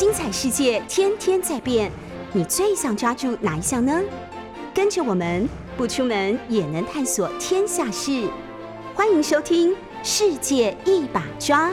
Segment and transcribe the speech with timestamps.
[0.00, 1.92] 精彩世界天天在变，
[2.32, 4.00] 你最想抓住哪一项呢？
[4.72, 5.46] 跟着我们
[5.76, 8.26] 不出门也能探索天下事，
[8.94, 11.68] 欢迎收听《世界一把抓》。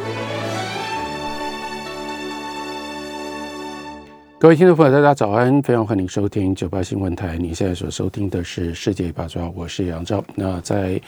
[4.37, 5.61] 各位听众朋友，大家早安！
[5.61, 7.37] 非常欢迎收听九八新闻台。
[7.37, 10.21] 你现在所收听的是《世界一把抓》，我是杨照。
[10.35, 11.01] 那在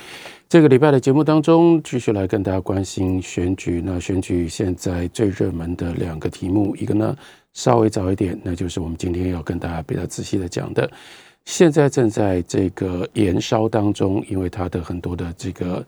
[0.49, 3.83] 这个礼拜的节目当中，继续来跟大家关心选举。
[3.85, 7.15] 那选举现在最热门的两个题目，一个呢
[7.53, 10.89] 稍微早一点，那就是我们今天要跟大家比较仔细的讲的，
[11.45, 15.85] 现在正在这个延烧当中，因为它的很多的这个。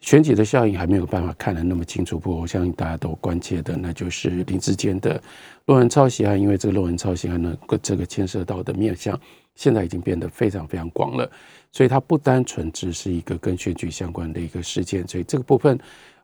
[0.00, 5.18] 选举的效应还没有办法看得那么清楚，不过我相信大家都关切的，那就是林志坚的
[5.64, 6.38] 论文抄袭案。
[6.38, 9.18] 因为这个论文抄袭案呢，这个牵涉到的面向
[9.54, 11.30] 现在已经变得非常非常广了，
[11.74, 15.06] 所以它不单纯只是一个跟选举相关的一个事件。
[15.08, 15.76] 所以这个部分，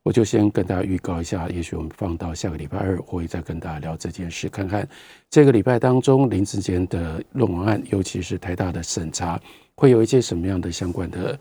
[0.05, 4.89] 我就先跟大家预告一下，也许我们放到下个礼拜二，我会再跟大家聊这件事，看看
[5.29, 9.41] 这个礼拜当中林志坚的论文案，尤其是台大的审查，
[9.75, 11.37] 会有一些什么样的相关的。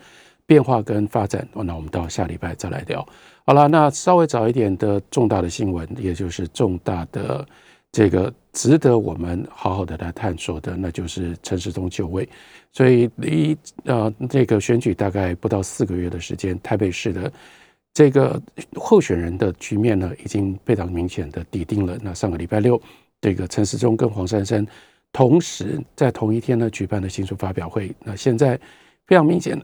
[0.49, 3.07] 变化跟发展，那我们到下礼拜再来聊。
[3.45, 7.47] 好了，那稍微早一点的重大的新闻，也就是重大的
[7.91, 12.27] 这 个值得我们好好的来探索的，那就是陈时中就位。
[12.71, 17.31] 所以离呃这个选举大概不到四个月的时间，台北市的
[17.93, 18.41] 这个
[18.75, 21.97] 候选人的局面呢，已经非常明显的底定了。
[22.01, 22.81] 那上个礼拜六，
[23.21, 24.65] 这个陈时中跟黄珊珊
[25.11, 28.59] 同时在同一天呢举办的新书发表会，那现在
[29.07, 29.59] 非常明显。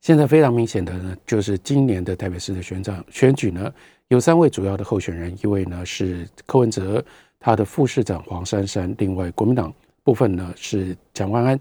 [0.00, 3.70] 现在非常明显的呢，就是今年的台北市的选长选举呢，
[4.10, 7.02] 有三位主要的候选人，一位呢是柯文哲，
[7.38, 11.56] 他的副市长黄珊珊，另外国民党部分呢是蒋万安。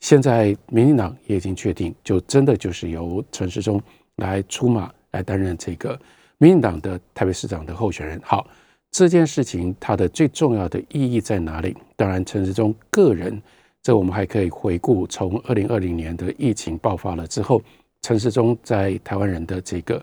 [0.00, 3.78] 现在民进党也已经确定，就真的就是由陈时中
[4.16, 6.00] 来出马来担任这个
[6.38, 8.18] 民进党的台北市长的候选人。
[8.24, 8.46] 好，
[8.90, 11.76] 这件事情它的最重要的意义在哪里？
[11.96, 13.42] 当然，陈时中个人，
[13.82, 17.60] 这我们还可以回顾从二零二零年的疫情爆发了之后。
[18.02, 20.02] 陈时中在台湾人的这个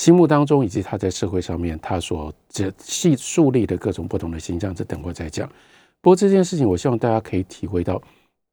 [0.00, 5.46] 心目当中，以及他在社会上面他所这系树立的各种不同的形象，这等会再讲。
[6.00, 8.00] 不过这件事情，我希望大家可以体会到，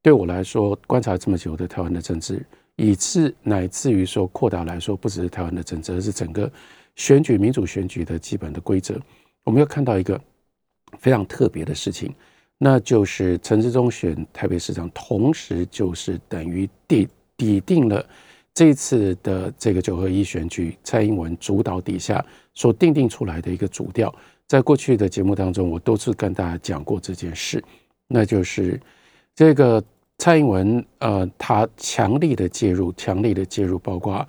[0.01, 6.51] 对我来说，观察这么久的台湾的政治，以至乃至于说扩大来说，不只是台湾的政治，而是整个
[6.97, 8.99] 选举民主选举的基本的规则。
[9.45, 10.19] 我们要看到一个
[10.99, 12.13] 非常特别的事情，
[12.57, 17.07] 那就是陈志忠选台北市长，同时就是等于底
[17.37, 18.05] 底定了。
[18.57, 22.25] 这一次的这个九合一选举，蔡英文主导底下
[22.55, 24.11] 所定定出来的一个主调，
[24.47, 27.63] 在过去的节目当中，我多次跟大家讲过这件事，
[28.07, 28.81] 那就是
[29.35, 29.83] 这个
[30.17, 34.27] 蔡英文呃，他强力的介入，强力的介入，包括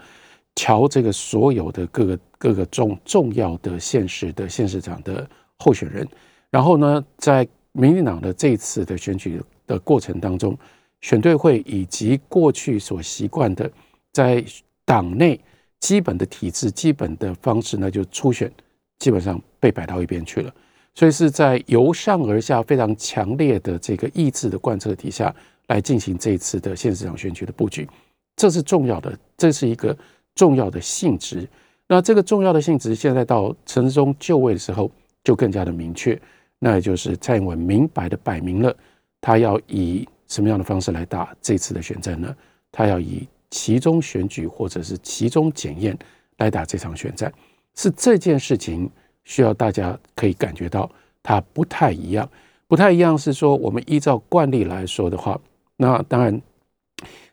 [0.57, 6.07] 乔这个所有的各个各个重重要的县市的县市长的候选人，
[6.51, 10.55] 然后呢，在民进党的这次的选举的过程当中，
[11.01, 13.73] 选对会以及过去所习惯的。
[14.19, 14.45] 在
[14.85, 15.39] 党内
[15.79, 18.51] 基本的体制、基本的方式呢，就初选
[18.99, 20.53] 基本上被摆到一边去了。
[20.93, 25.33] 所以是在由上而下非常强烈的这个意志的贯彻底下
[25.69, 27.89] 来进行这一次的县市长选举的布局，
[28.35, 29.97] 这是重要的，这是一个
[30.35, 31.49] 重要的性质。
[31.87, 34.91] 那这个重要的性质，现在到陈时中就位的时候
[35.23, 36.21] 就更加的明确，
[36.59, 38.75] 那也就是蔡英文明白的摆明了，
[39.21, 42.35] 他要以什么样的方式来打这次的选战呢？
[42.73, 43.29] 他要以。
[43.51, 45.99] 其中选举或者是其中检验
[46.39, 47.33] 来打这场选战，
[47.77, 48.91] 是这件事情
[49.25, 50.91] 需要大家可以感觉到
[51.23, 52.29] 它不太一样，
[52.67, 55.41] 不太一样是说我们依照惯例来说的话，
[55.77, 56.41] 那当然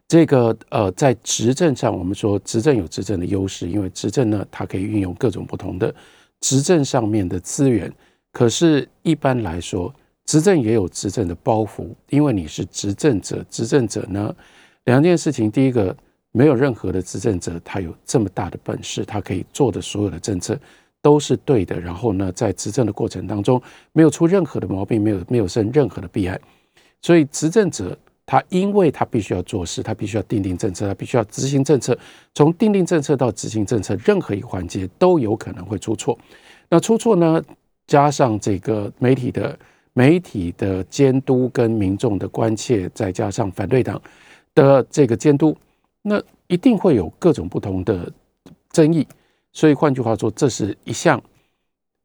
[0.07, 5.93] 这个呃在执政上，我们说执政有执政的优势，因为执政呢它可以运用各种不同的
[6.41, 7.91] 执政上面的资源，
[8.31, 9.93] 可是一般来说
[10.25, 14.35] 执政也有执政的包袱，因为你是执政者，执政者呢
[14.85, 15.95] 两件事情，第一个。
[16.37, 20.59] 没有任何的执政者，他有这么大的本事，他可以做的所有的政策
[21.01, 21.79] 都是对的。
[21.79, 23.61] 然后呢，在执政的过程当中，
[23.93, 26.37] 没有出任何的毛病，没有没有生任何的弊案。
[27.01, 31.97] 所以，执政者他因为他必须要做事，他必须要定定政策，他必须要执行政策。
[32.33, 36.19] 从定定政策到执行政策，任何一个环节都有可能会出错。
[36.67, 37.41] 那出错呢，
[37.87, 39.57] 加上这个媒体的
[39.93, 44.01] 媒体的监督跟民众的关切，再加上反对党
[44.55, 45.55] 的这个监督。
[46.01, 48.11] 那一定会有各种不同的
[48.69, 49.07] 争议，
[49.51, 51.19] 所以换句话说，这是一项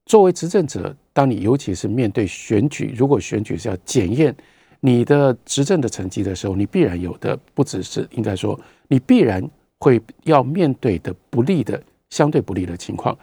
[0.06, 4.34] 作为执政者，当你尤其是面对选举，如果选举是要检验
[4.80, 8.58] 你的执政的成绩的时候，你必然有的不只是应该说，
[8.88, 9.46] 你必然
[9.78, 13.14] 会要面对的不利的相对不利的情况，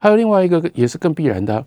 [0.00, 1.64] 还有另外一个也是更必然的，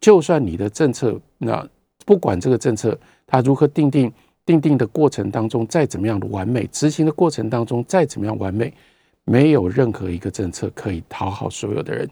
[0.00, 1.68] 就算你的政策，那
[2.04, 4.12] 不管这个政策它如何定定，
[4.46, 8.72] 定定的过程当中再怎么样的完美，执行的过程当中再怎么样完美，
[9.24, 12.08] 没有任何一个政策可以讨好所有的人。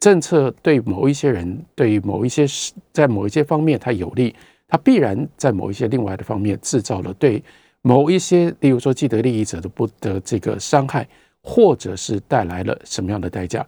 [0.00, 2.46] 政策对某一些人，对于某一些
[2.90, 4.34] 在某一些方面它有利，
[4.66, 7.42] 它必然在某一些另外的方面制造了对
[7.82, 11.06] 某一些，例如说既得利益者的不得这个伤害，
[11.42, 13.64] 或者是带来了什么样的代价。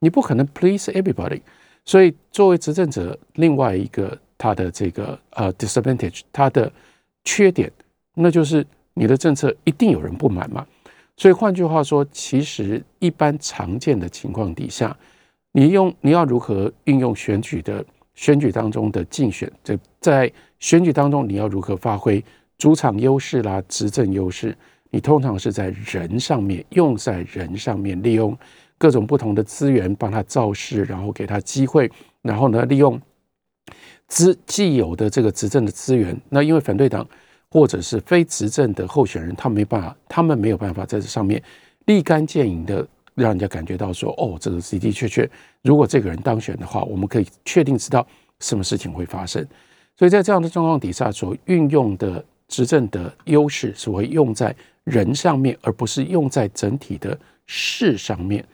[0.00, 1.42] 你不可能 please everybody，
[1.84, 6.72] 所以作为执政者，另外一个他的这个呃 disadvantage，他的。
[7.24, 7.70] 缺点，
[8.14, 10.66] 那就是你的政策一定有人不满嘛。
[11.16, 14.96] 所以换句话说，其实一般常见的情况底下，
[15.52, 17.84] 你用你要如何运用选举的
[18.14, 22.24] 选举当中的竞选，在在选举当中你要如何发挥
[22.56, 24.56] 主场优势啦、执政优势，
[24.90, 28.36] 你通常是在人上面，用在人上面，利用
[28.78, 31.90] 各种不同的资源帮他造势，然后给他机会，
[32.22, 33.00] 然后呢，利用。
[34.08, 37.06] 资既有的这个执政的资源，那因为反对党
[37.50, 41.42] 或者是非执政的候选人，他没办法，他们没有办法在这上面
[41.86, 45.28] 立竿见影的让人家感觉到说，哦，这个的的确确，
[45.62, 48.06] 如果这个人当选的话，我们可以确定知道
[48.40, 49.46] 什么事情会发生。
[49.96, 58.44] 所以在这样的状况底下，所运用的执政的优势是会用在人上面，而不是用在整体的事上面。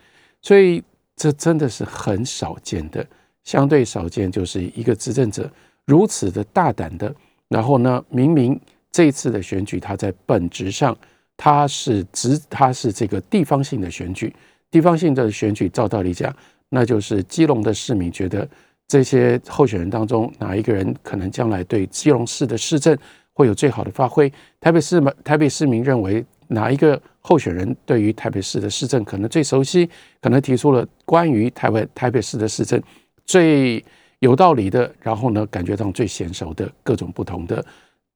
[0.40, 0.82] 所以
[1.14, 3.06] 这真的是很少见的。
[3.44, 5.50] 相对少见，就是一个执政者
[5.86, 7.14] 如此的大胆的，
[7.48, 8.58] 然后呢，明明
[8.90, 10.96] 这次的选举，它在本质上
[11.36, 14.34] 它是执，他是这个地方性的选举，
[14.70, 16.34] 地方性的选举，照道理讲，
[16.68, 18.48] 那就是基隆的市民觉得
[18.88, 22.96] 这些候选人当中哪一个人可能将来对基隆市的市政
[23.32, 24.32] 会有最好的发挥？
[24.60, 29.88] 台北市台北市民认为哪一个候选人对于台北市的市政可能最熟悉，
[30.22, 32.80] 可能提出了关于台湾台北市的市政。
[33.24, 33.84] 最
[34.20, 37.64] 有道理的，然后呢，感觉上最娴熟的各种不同的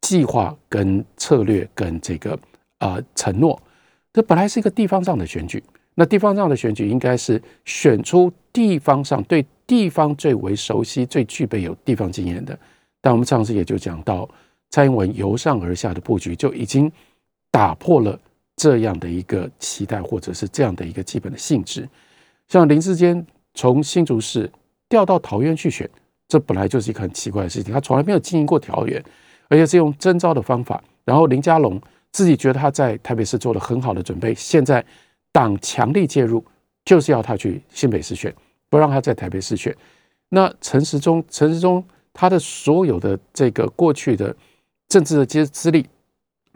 [0.01, 2.39] 计划跟策略跟这个
[2.79, 3.61] 啊、承诺，
[4.13, 5.63] 这本来是一个地方上的选举，
[5.95, 12.59] 那地方上的选举应该是选出地方上对地方最为熟悉、最具备有地方经验的。
[13.01, 14.29] 但我们上次也就讲到，
[14.71, 16.91] 蔡英文由上而下的布局就已经
[17.51, 18.19] 打破了
[18.57, 21.89] 这样的一个期待，或者是这样的一个基本的性质。
[22.47, 24.51] 像林志坚从新竹市。
[24.89, 25.89] 调到桃园去选，
[26.27, 27.73] 这本来就是一个很奇怪的事情。
[27.73, 29.03] 他从来没有经营过桃园，
[29.49, 30.83] 而且是用征召的方法。
[31.05, 31.81] 然后林佳龙
[32.13, 34.85] 自己觉得他在台北市做了很好的准备，现在
[35.33, 36.45] 党强力介入，
[36.85, 38.35] 就是要他去新北市选，
[38.69, 39.75] 不让他在台北市选。
[40.31, 41.83] 那陈时中，陈时中
[42.13, 44.35] 他的所有的这个过去的
[44.89, 45.87] 政治的资资历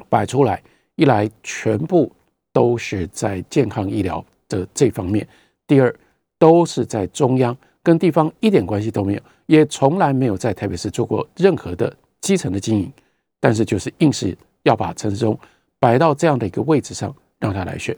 [0.08, 0.62] 摆出来，
[0.96, 2.10] 一来全部
[2.52, 5.26] 都是在健康医疗的这方面，
[5.66, 5.94] 第二
[6.38, 7.56] 都是在中央。
[7.82, 12.92] 跟地方一点关系都没有，也从来没有在台北市做过任何的基层的经营，
[13.40, 15.38] 但是就是硬是要把陈时中
[15.80, 17.96] 摆到这样的一个位置上让他来选，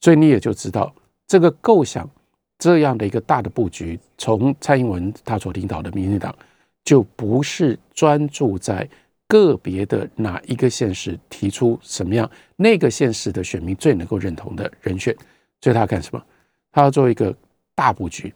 [0.00, 0.94] 所以你也就知道
[1.26, 2.08] 这个构想
[2.58, 6.34] 这样的一个大的布局，从蔡英文他所领导的民进党
[6.84, 8.86] 就不是专注在
[9.26, 15.16] 个别的哪一个县市提出什么样那个县市的选民最能够认同的人选，
[15.62, 16.22] 所以他要干什么？
[16.70, 17.34] 他要做一个
[17.74, 18.32] 大布局。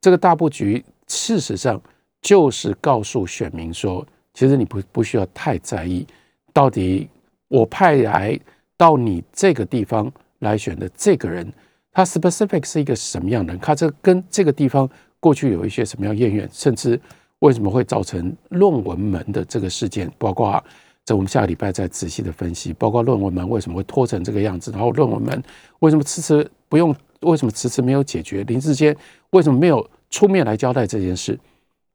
[0.00, 1.80] 这个大布局，事实上
[2.22, 6.06] 就是告诉选民说，其实你不不需要太在意，
[6.52, 7.08] 到底
[7.48, 8.38] 我派来
[8.76, 11.52] 到你这个地方来选的这个人，
[11.90, 13.60] 他 specific 是一个什么样的人？
[13.60, 14.88] 他这跟这个地方
[15.18, 17.00] 过去有一些什么样渊源，甚至
[17.40, 20.08] 为什么会造成论文门的这个事件？
[20.16, 20.62] 包括
[21.04, 25.42] 在我们下个礼拜再仔细的分析，包括论文门为什么会拖成这个样子，然后论文门
[25.80, 26.94] 为什么迟迟不用？
[27.20, 28.44] 为什么迟迟没有解决？
[28.44, 28.96] 林志坚
[29.30, 31.38] 为什么没有出面来交代这件事？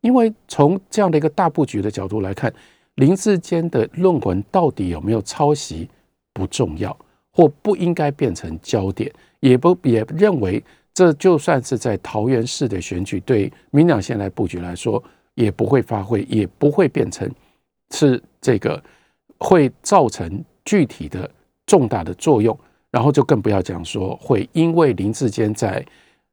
[0.01, 2.53] 因为从这样的一个大布局的角度来看，
[2.96, 5.89] 林志坚的论文到底有没有抄袭
[6.34, 6.96] 不重要，
[7.32, 10.62] 或不应该变成焦点，也不也认为
[10.94, 15.01] 这就算是在桃园市的选举，对民党现在布局来说，
[15.36, 17.27] 也不会发挥，也不会变成
[17.92, 18.84] 是这个
[19.39, 21.30] 会造成具体的
[21.65, 22.58] 重大的作用。
[22.93, 25.83] 然后就更不要讲说会因为林志坚在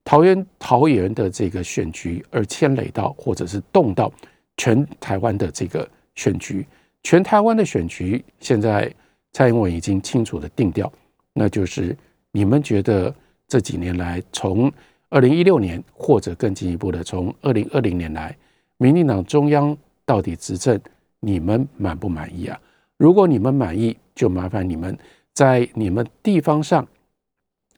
[0.05, 4.13] 桃园桃园的这个选举而牵累到或者是动到
[4.59, 6.67] 全台湾的这个选举。
[7.03, 8.95] 全台湾的选举现在
[9.33, 10.93] 蔡英文已经清楚的定调，
[11.33, 11.97] 那就是
[12.31, 13.15] 你们觉得
[13.49, 14.71] 这几年来，从
[15.09, 18.37] 二零一六年或者更进一步的从二零二零年来，
[18.77, 19.75] 民进党中央
[20.05, 20.79] 到底执政，
[21.21, 22.61] 你们满不满意啊？
[22.99, 24.95] 如果你们满意，就麻烦你们。
[25.35, 26.87] 在你们地方上，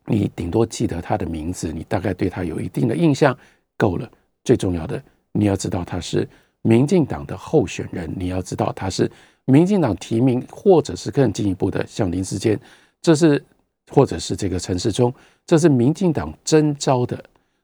[0.06, 3.36] 你顶多记得他的名字，你大概对他有一定的印象，
[3.76, 4.10] 够了。
[4.44, 5.00] 最重要的，
[5.32, 6.28] 你要知道他是
[6.62, 9.10] 民进党的候选人，你要知道他是
[9.44, 12.58] 民进党提名，或者是更进一步的，像林智坚，
[13.00, 13.42] 这是
[13.90, 15.14] 或者是这个陈时中，
[15.46, 17.22] 这是民进党征召的，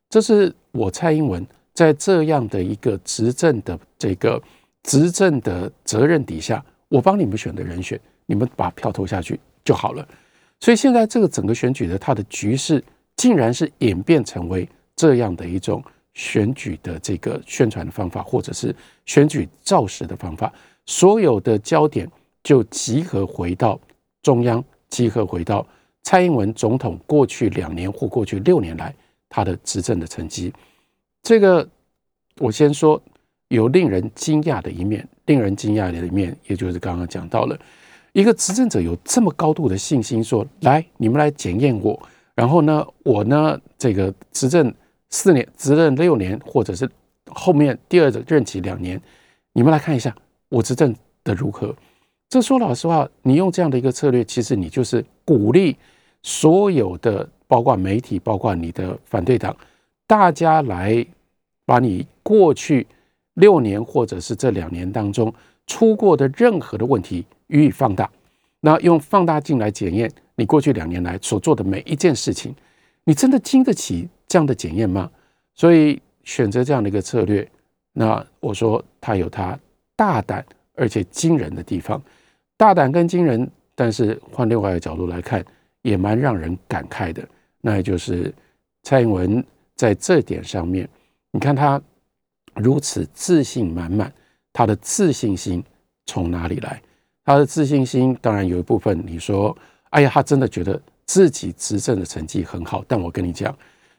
[0.09, 4.41] 这是我蔡英文在这样的一个执政的这个
[4.85, 10.09] 执政的责任底下，我帮你们选的人选，你们把票投下去就好了。
[10.61, 12.83] 所以现在这个整个选举的它的局势，
[13.17, 15.85] 竟然是演变成为这样的一种
[16.15, 20.51] 选举的这个宣传的方法，或者是选举造势的方法，
[20.87, 22.11] 所有的焦点
[22.43, 23.79] 就集合回到
[24.23, 25.67] 中央，集合回到
[26.03, 28.95] 蔡英文总统过去两年或过去六年来
[29.29, 30.51] 他的执政的成绩。
[31.23, 31.69] 这个
[32.39, 33.01] 我先说
[33.49, 37.59] 有令人惊讶的一面，令人惊讶的一面，也就是刚刚讲到了。
[38.13, 42.01] 一个执政者有这么高度的信心，说：“来，你们来检验我。
[42.35, 44.73] 然后呢，我呢，这个执政
[45.11, 46.89] 四年、执政六年，或者是
[47.27, 49.01] 后面第二个任期两年，
[49.53, 50.15] 你们来看一下
[50.49, 51.75] 我执政的如何。”
[52.31, 55.75] 这说老实话，你用这样的一个策略，其实你就是鼓励
[56.23, 59.57] 所有的，包括媒体，包括你的反对党，
[60.07, 61.07] 大家来
[61.65, 62.87] 把你过去
[63.35, 65.33] 六年或者是这两年当中
[65.69, 67.25] 出过的任何的问题。
[67.47, 68.11] 予以放大，
[68.61, 72.55] 那用放大镜来检验你过去两年来所做的每一件事情，
[73.05, 75.11] 你真的经得起这样的检验吗？
[75.55, 77.49] 所以选择这样的一个策略，
[77.95, 79.59] 那我说他有他
[79.97, 80.45] 大胆
[80.75, 82.03] 而且惊人的地方，
[82.59, 85.43] 大胆跟惊人，但是换另外一个角度来看，
[85.81, 87.27] 也蛮让人感慨的。
[87.63, 88.31] 那也就是
[88.83, 89.43] 蔡英文
[89.75, 90.87] 在这点上面，
[91.31, 91.81] 你看他
[92.55, 94.13] 如此自信满满，
[94.59, 95.63] 他的自信心
[96.05, 96.83] 从哪里来？
[97.25, 99.57] 他的自信心当然有一部分，你说，
[99.91, 102.85] 哎呀，他真的觉得自己执政的成绩很好。
[102.89, 103.57] 但我跟你讲，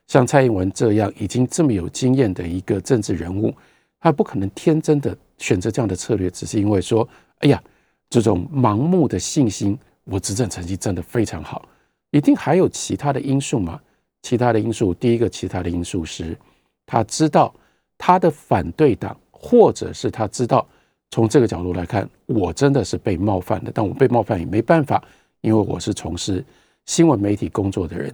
[0.08, 3.56] 像蔡英文这样已经这么有经验的一个政治人物，
[4.02, 7.64] 他不可能天真的选择这样的策略，只是因为说，哎呀，
[8.10, 11.66] 这种盲目的信心，我执政成绩真的非常好，
[12.12, 13.80] 一定还有其他的因素嘛？
[14.24, 16.38] 其他的因素，第一个，其他的因素是，
[16.86, 17.56] 他知道
[17.98, 20.68] 他的反对党，或者是他知道。
[21.12, 25.04] 从这个角度来看，我真的是被冒犯的，但我被冒犯也没办法，
[25.42, 26.46] 因为我是从事
[26.86, 28.14] 新闻媒体工作的人，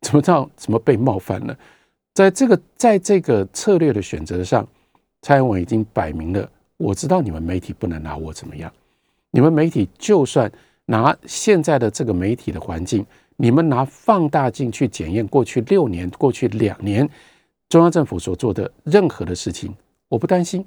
[0.00, 1.54] 怎么知道怎么被冒犯呢？
[2.14, 4.66] 在这个在这个策略的选择上，
[5.20, 8.72] 蔡英文已经摆明了，我知道你们媒体不能拿我怎么样，
[9.32, 10.50] 你们媒体就算
[10.86, 13.04] 拿现在的这个媒体的环境，
[13.36, 17.06] 你们拿放大镜去检验过去六年、过去两年
[17.68, 19.74] 中央政府所做的任何的事情，
[20.10, 20.62] 我不担心。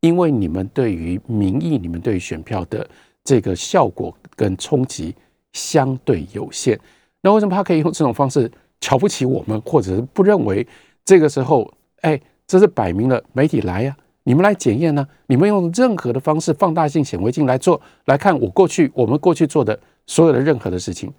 [0.00, 2.88] 因为你们对于民意、你们对于选票的
[3.24, 5.12] 这个效果跟冲击
[5.52, 6.78] 相对有限，
[7.20, 8.48] 那为什么他可以用这种方式
[8.80, 10.64] 瞧不起我们，或者是不认为
[11.04, 11.68] 这个时候，
[12.02, 15.04] 哎，这是摆明了媒体来呀，你们来检验呢？
[15.26, 19.76] 你们用任何的方式，放大镜、显微镜来做，来看我过去我们过去做的
[20.06, 21.12] 所有的任何的事情，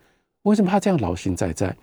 [0.44, 1.76] 为什么他这样劳心在在？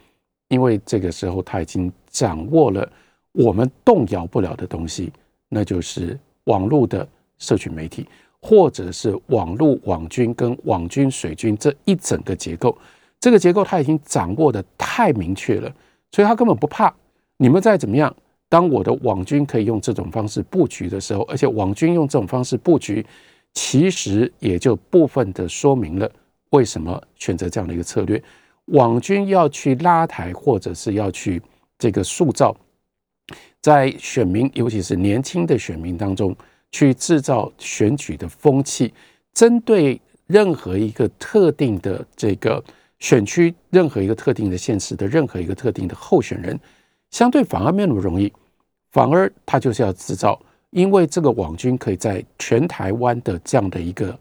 [0.48, 2.90] 因为这个时候他已经掌握了
[3.32, 5.12] 我们动摇不了的东西，
[5.48, 6.18] 那就是。
[6.46, 7.04] 网络的
[7.38, 8.06] 社群媒体，
[8.40, 12.78] 或者是网络网军跟网军水军这一整个结构，
[13.18, 15.68] 这个结构他已经掌握的太明确了，
[16.12, 16.94] 所以他根本不怕
[17.36, 18.14] 你们再怎么样。
[18.48, 23.04] 当我的网军可以用这种方式布局的时候，而且网军用这种方式布局，
[23.52, 26.08] 其实也就部分的说明了
[26.50, 28.22] 为什么选择这样的一个策略。
[28.66, 31.42] 网军要去拉抬，或者是要去
[31.76, 32.56] 这个塑造。
[33.66, 36.32] 在选民，尤其是年轻的选民当中，
[36.70, 38.94] 去制造选举的风气，
[39.34, 42.62] 针对任何一个特定的这个
[43.00, 46.56] 选区、任何一个特定的县市的任何一个特定的候选人，
[47.10, 48.32] 相对反而没那么容易。
[48.92, 54.16] 反而他就是要制造，因为这个网军可以在全台湾的这样的一个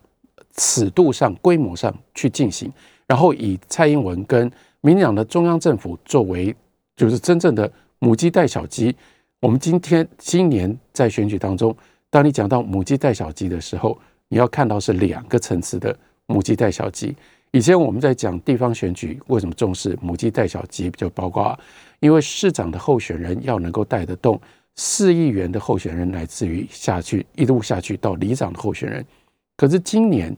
[0.55, 2.73] 尺度上、规模上去进行，
[3.05, 6.55] 然后以蔡英文跟民进党的中央政府作为，
[6.95, 8.95] 就是真正的母鸡带小鸡。
[9.41, 11.75] 我们今天今年在选举当中，
[12.09, 13.97] 当你讲到母鸡带小鸡的时候，
[14.29, 17.15] 你要看到是两个层次的母鸡带小鸡。
[17.51, 20.89] 以前我们在讲地方选举，为什么重视母鸡带小鸡？
[20.91, 21.57] 就包括
[21.99, 24.39] 因为市长的候选人要能够带得动
[24.75, 29.05] 市议员的候选人，来自于下去一路下去到里长的候选人。
[29.55, 30.35] 可是今年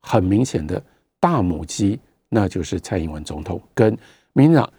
[0.00, 0.80] 很明显的
[1.18, 3.96] 大母鸡，那就是蔡英文总统跟
[4.32, 4.70] 民进党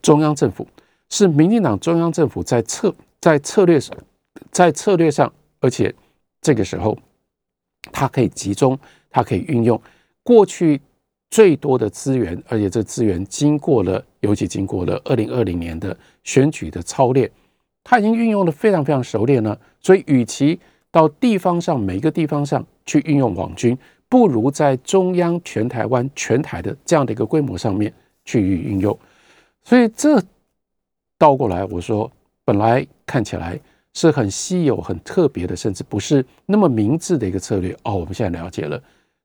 [0.00, 0.66] 中央政府，
[1.10, 2.94] 是民进党中央政府在策。
[3.20, 3.94] 在策略上，
[4.50, 5.94] 在策略上，而且
[6.40, 6.96] 这个时候，
[7.92, 8.78] 它可以集中，
[9.10, 9.78] 它可以运用
[10.22, 10.80] 过去
[11.30, 17.30] 最多的资源，而且这资源经过了，尤其经过了二零二零年的选举的操练，
[17.84, 19.60] 他已经运用的非常非常熟练了。
[19.82, 20.58] 所以，与其
[20.90, 23.76] 到地方上每一个地方上去运用网军，
[24.08, 27.92] 不如在中央全台湾全台的这样的一个规模上面
[28.24, 28.98] 去运用。
[29.62, 30.18] 所以，这
[31.20, 32.10] 倒过来我说，
[32.46, 33.60] 本来看起来
[33.92, 37.76] 是很稀有、很特别的，甚至不是那么明智的一个策略。
[37.82, 38.82] 哦，我们现在了解了，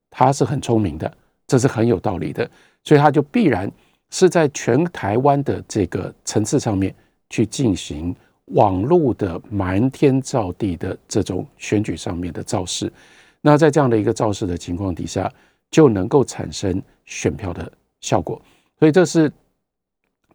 [0.10, 1.10] 他是很聪明的，
[1.48, 2.52] 这是很有道理的。
[2.84, 3.72] 所以，他就必然
[4.10, 6.94] 是在全台湾的这个层次上面
[7.30, 8.14] 去进行。
[8.50, 12.94] 网络的瞒天造地的这种选举上面的造势，
[13.42, 15.28] 那在这样的一个造势的情况底下，
[15.72, 17.72] 就能够产生选票的
[18.02, 18.40] 效果。
[18.78, 19.34] 所以这是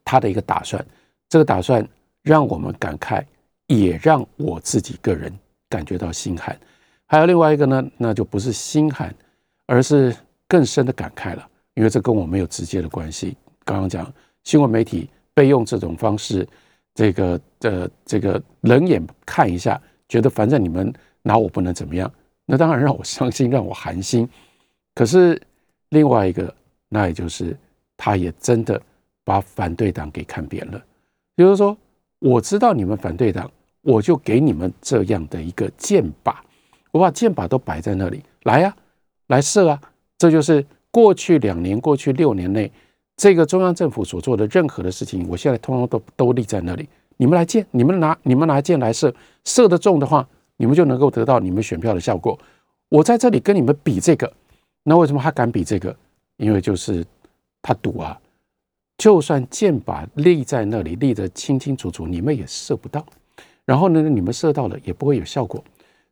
[0.04, 0.84] 他的一个打算。
[1.30, 1.88] 这个打算
[2.22, 3.24] 让我们感慨，
[3.68, 5.32] 也让我自己个人
[5.70, 6.54] 感觉到心寒。
[7.06, 9.14] 还有另外一个呢，那就不是心寒，
[9.64, 10.14] 而是
[10.46, 13.34] 更深的感慨了，因为这跟我没有直接的关系。
[13.64, 14.12] 刚刚讲
[14.44, 16.46] 新闻媒体被用这种方式。
[16.92, 22.12] 这个的这个冷眼看一下，觉得反正你们拿我不能怎么样，
[22.44, 24.28] 那当然让我伤心，让我寒心。
[24.92, 25.40] 可是
[25.90, 26.52] 另外一个，
[26.88, 27.56] 那也就是
[27.96, 28.78] 他也真的
[29.24, 30.82] 把反对党给看扁了。
[31.40, 31.74] 比如说，
[32.18, 36.34] 我知道你们反对党，我就给你们这样的一个箭靶，
[36.90, 38.76] 我把箭靶都摆在那里，来呀，
[39.28, 39.80] 来射啊！
[40.18, 42.70] 这就是过去两年、过去六年内。
[43.16, 46.86] 这个中央政府所做的任何的事情，我现在通通都都立在那里。
[47.16, 49.10] 你们来箭，你们拿你们拿箭来射，
[49.46, 50.28] 射得中的话，
[50.58, 52.38] 你们就能够得到你们选票的效果。
[52.90, 54.30] 我在这里跟你们比这个，
[54.82, 55.96] 那为什么他敢比这个？
[56.36, 57.02] 因为就是
[57.62, 58.20] 他赌啊，
[59.00, 63.02] 就算箭靶立在那里，立得清清楚楚，你们也射不到。
[63.64, 65.64] 然后呢，你们射到了也不会有效果。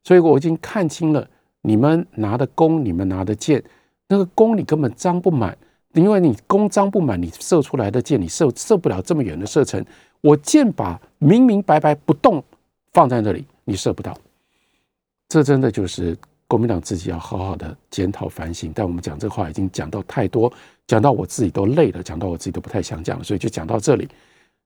[0.05, 1.29] 所以我已经看清了，
[1.61, 3.63] 你们拿的弓，你们拿的箭，
[4.09, 5.55] 那个弓你根本张不满。
[5.93, 9.85] 因为你弓张不满，你射出来的箭你射射不了这么远的射程。
[10.23, 12.43] 我箭靶明明白白不动
[12.95, 14.17] 放在那里，你射不到。
[15.29, 16.17] 这真的就是
[16.47, 18.73] 国民党自己要好好的检讨反省。
[18.75, 20.51] 但我们讲这话已经讲到太多，
[20.89, 24.09] 讲到我自己都累了，讲到我自己都不太想讲了，所以就讲到这里。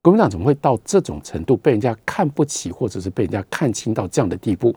[0.00, 4.74] 国民党怎么会到这种程度，被人家看不起，或者是被人家看轻到这样的地步？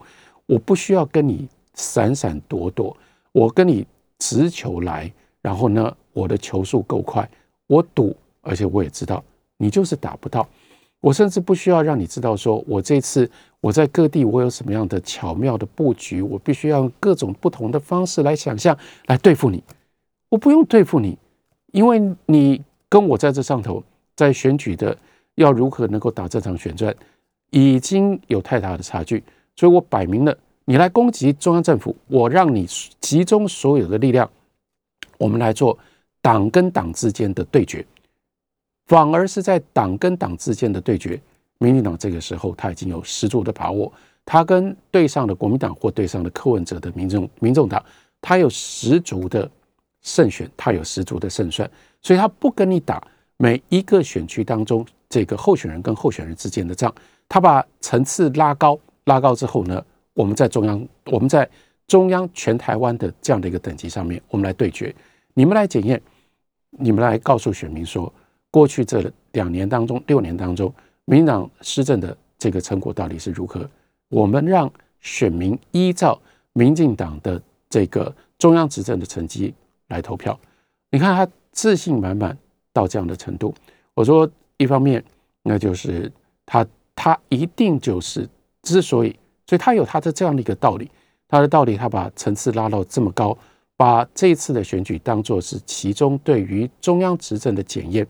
[0.47, 2.95] 我不需要跟你闪闪躲躲，
[3.31, 3.85] 我跟你
[4.19, 7.27] 直球来，然后呢，我的球速够快，
[7.67, 9.23] 我赌，而且我也知道
[9.57, 10.47] 你就是打不到。
[10.99, 13.29] 我甚至不需要让你知道，说我这次
[13.61, 19.63] 我在各地我有什么样的巧妙的布局，我必须要用各种不同的方式来想象来对付你。
[20.29, 21.17] 我不用对付你，
[21.75, 23.83] 因为你跟我在这上头
[24.15, 24.97] 在选举的
[25.35, 26.95] 要如何能够打这场选战，
[27.51, 29.21] 已经有太大的差距。
[29.57, 32.65] 所以我摆明了，你来攻击中央政府，我让你
[33.01, 34.29] 集中所有的力量，
[35.17, 35.77] 我们来做。
[36.21, 37.85] 党跟党之间的对决，
[38.87, 41.21] 反而是在党跟党之间的对决，
[41.59, 43.93] 民进党这个时候他已经有十足的把握，
[44.25, 47.85] 他跟对上的国民党或对上的柯文哲的民众民众党，
[48.21, 49.47] 他有十足的
[50.05, 51.69] 胜选，他有十足的胜算，
[52.01, 53.05] 所以他不跟你打
[53.37, 56.93] 每一个选区当中这个候选人跟候选人之间的仗，
[57.27, 61.49] 他把层次拉高，拉高之后呢，我们在中央，我们在
[61.87, 64.95] 中央全台湾的这样的一个等级上面，我们来对决，
[65.33, 66.01] 你们来检验。
[66.77, 68.13] 你们来告诉选民说，
[68.51, 70.69] 过去这两年当中、六年当中，
[71.05, 73.65] 民党施政的这个成果到底是如何？
[74.09, 79.53] 我们让选民依照民进党的这个中央执政的成绩
[79.87, 80.39] 来投票。
[80.91, 82.37] 你看他自信满满
[82.71, 83.53] 到这样的程度。
[83.93, 85.03] 我说，一方面，
[85.43, 86.11] 那就是
[86.45, 88.27] 他他一定就是
[88.61, 89.09] 之所以，
[89.47, 90.89] 所以他有他的这样的一个道理，
[91.27, 93.37] 他的道理，他把层次拉到这么高。
[93.77, 98.07] 把这一次的选举当作是其中对于中央执政的检验，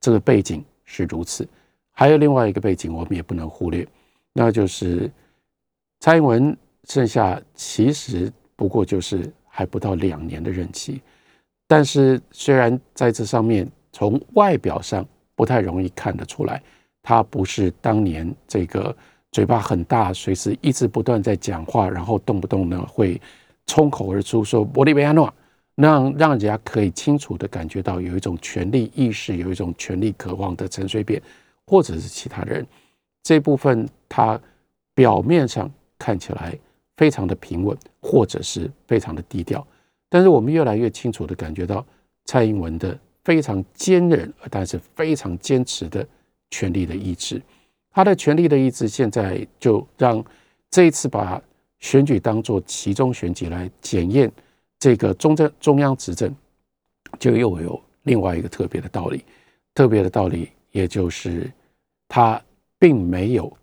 [0.00, 1.46] 这个背景是如此。
[1.92, 3.86] 还有另外一个背景，我们也不能忽略，
[4.32, 5.08] 那就是
[6.00, 6.56] 蔡英文
[6.88, 11.00] 剩下其实不过就是还不到两年的任期。
[11.66, 16.62] 但是虽然在这上面从外表上不太容易看得出来，
[17.02, 18.96] 他不是当年这个
[19.32, 23.20] 嘴巴很大，随时一直不断在讲话，然后动不动呢会。
[23.66, 25.32] 冲口而出说玻利维亚诺，
[25.76, 31.18] 让让人家可以清楚地感觉到有一种权力意识，有一种权力渴望的陈水扁，
[31.66, 32.66] 或者是其他人，
[33.22, 34.38] 这部分他
[34.94, 36.54] 表面上看起来
[36.98, 39.66] 非常的平稳，或者是非常的低调，
[40.14, 41.84] 但是我们越来越清楚地感觉到
[42.26, 46.06] 蔡英文的非常坚韧，但是非常坚持的
[46.50, 47.42] 权力的意志，
[47.90, 50.24] 他的权力的意志现在就让
[50.70, 51.42] 这一次把。
[51.80, 54.32] 选举当做其中选举来检验
[54.78, 56.34] 这个中正中央执政，
[57.18, 59.22] 就又有另外一个特别的道理。
[59.74, 61.52] 特别的道理，也就是
[62.08, 62.42] 他
[62.78, 63.54] 并没有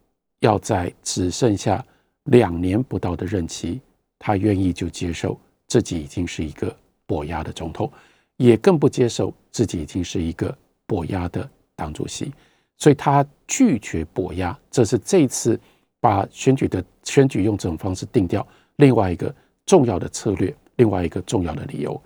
[0.41, 1.83] 要在只剩下
[2.25, 3.81] 两年不到的任期，
[4.19, 5.35] 他愿意就接受
[5.71, 6.75] 自己已经是一个
[7.07, 7.89] 跛鸭的总统，
[8.36, 10.53] 也更不接受自己已经是一个
[10.86, 12.29] 跛鸭的党主席，
[12.75, 15.57] 所以他拒绝跛鸭，这是这次
[16.01, 19.34] 把选举的选举用这种方式定掉另外一个
[19.65, 22.03] 重要的策略，另外一个重要的理由，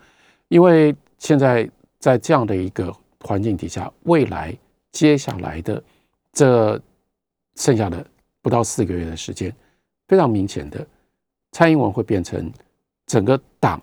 [0.49, 4.55] 因为现在在这样的一个环境底下，未来
[4.91, 5.83] 接下来的
[6.31, 6.79] 这
[7.55, 8.05] 剩下的
[8.43, 9.51] 不到四个月的时间，
[10.07, 10.85] 非常明显的，
[11.51, 12.53] 蔡英文会变成
[13.07, 13.81] 整个党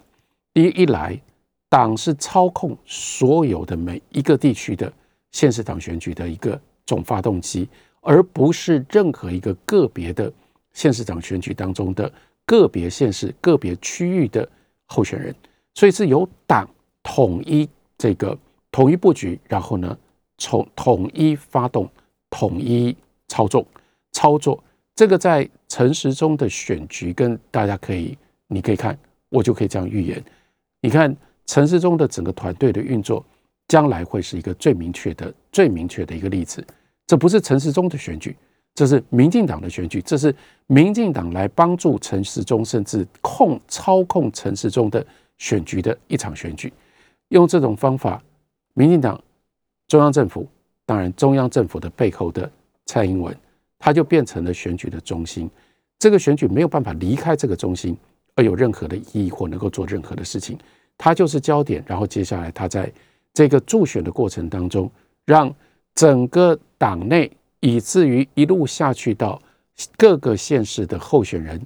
[0.52, 1.20] 第一一来，
[1.68, 4.92] 党是操控所有的每一个地区的
[5.30, 7.68] 县市长选举的一个总发动机，
[8.00, 10.32] 而不是任何一个个别的
[10.72, 12.12] 县市长选举当中的
[12.44, 14.48] 个别县市、个别区域的
[14.86, 15.34] 候选人，
[15.74, 16.68] 所以是由党
[17.02, 18.36] 统一这个
[18.70, 19.96] 统一布局，然后呢，
[20.38, 21.88] 从统一发动、
[22.28, 22.96] 统一
[23.28, 23.66] 操纵。
[24.14, 24.62] 操作
[24.94, 28.14] 这个在陈时中的选举，跟大家可以，
[28.46, 28.96] 你可以看，
[29.32, 30.22] 我就可以这样预言。
[30.80, 31.16] 你看
[31.46, 33.24] 陈时中的整个团队的运作，
[33.66, 36.64] 将来会是一个最明确的、最明确的一个例子。
[37.06, 38.36] 这不是陈时中的选举，
[38.74, 40.34] 这是民进党的选举，这是
[40.66, 45.04] 民进党来帮助陈时中，甚至控操控陈时中的
[45.38, 46.72] 选举的一场选举。
[47.28, 48.22] 用这种方法，
[48.74, 49.18] 民进党
[49.88, 50.46] 中央政府，
[50.84, 52.50] 当然中央政府的背后的
[52.86, 53.34] 蔡英文。
[53.84, 55.50] 他就变成了选举的中心，
[55.98, 57.96] 这个选举没有办法离开这个中心
[58.34, 60.58] 而有任何的意义或能够做任何的事情，
[60.96, 61.82] 他就是焦点。
[61.86, 62.92] 然后接下来他在
[63.32, 64.90] 这个助选的过程当中，
[65.24, 65.54] 让
[65.94, 69.40] 整个党内以至于一路下去到
[69.96, 71.60] 各个县市的候选人，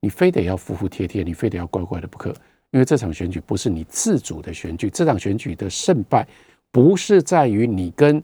[0.00, 2.30] 你非得要服服帖帖，你非得要乖乖的不可，
[2.70, 6.26] 因为这场选举不是你自主的选举，这场选举的胜败
[6.70, 8.22] 不是在于你跟。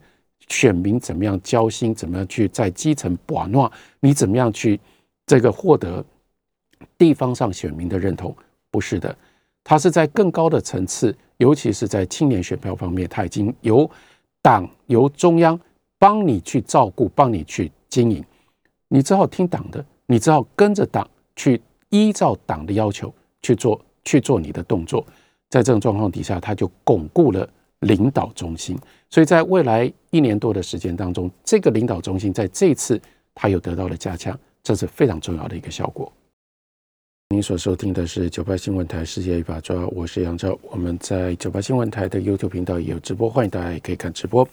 [0.49, 1.95] 选民怎么样交心？
[1.95, 3.71] 怎么样去在基层把诺？
[4.01, 4.79] 你怎么样去
[5.25, 6.05] 这个获得
[6.97, 8.35] 地方上选民的认同？
[8.71, 9.17] 不是的，
[9.63, 13.89] 他是在更高的层次，尤其是在青年选票方面，他已经由
[14.41, 15.59] 党由中央
[15.99, 18.25] 帮你去照顾，帮你去经营，
[18.89, 25.05] 你只好听党的，你只好跟着党去依照党的要求去做，去做你的动作。
[25.49, 27.49] 在这种状况底下，他就巩固了。
[27.83, 28.79] 领导中心，
[29.11, 33.01] 所以在未来一年多的时间当中，这个领导中心在这次
[33.35, 36.13] 它又得到了加强，这是非常重要的一个效果。
[37.33, 40.59] 您所收听的是九八新闻台世界一把抓，我是杨照。
[40.65, 44.47] 我们在九八新闻台的 YouTube 频道也有直播，欢迎大家也可以看直播。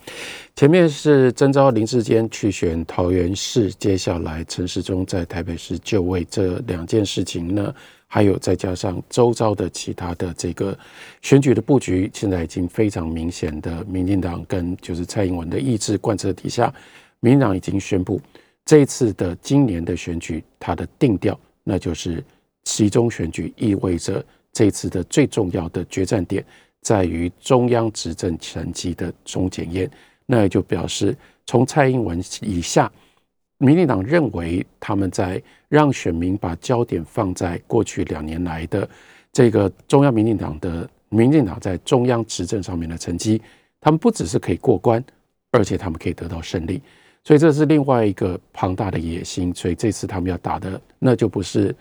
[0.55, 7.75] 前面是征召林智坚去选桃园市，接下来陈时中在台北市就位，这两件事情呢，
[8.07, 10.77] 还有再加上周遭的其他的这个
[11.21, 16.73] 选举的布局，现在已经非常明显的，民进党跟就是蔡英文的意志贯彻底下，
[17.19, 18.21] 民进党已经宣布
[18.63, 22.23] 这一次的今年的选举，它的定调，那就是
[22.69, 26.45] 其中选举，意味着这次的最重要的决战点
[26.81, 29.89] 在于中央执政成绩的总检验，
[30.27, 32.89] 那也就表示从蔡英文以下。
[33.57, 38.87] 民进党认为，他们在让选民把焦点放在过去两年来的
[39.33, 43.41] 这个中央民进党的民进党在中央执政上面的成绩，
[43.81, 45.03] 他们不只是可以过关，
[45.51, 46.81] 而且他们可以得到胜利。
[47.21, 49.53] 所以这是另外一个庞大的野心。
[49.53, 51.75] 所以这次他们要打的，那就不是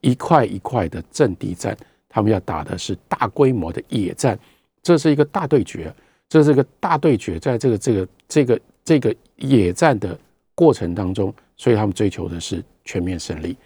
[0.00, 1.76] 一块一块的阵地战，
[2.08, 4.38] 他们要打的是大规模的野战。
[4.82, 5.94] 这是一个大对决，
[6.28, 10.18] 这是一个大对决，在这个这个这个这个野战的。
[10.58, 13.56] 过程当中，所以他们追求的是全面胜利。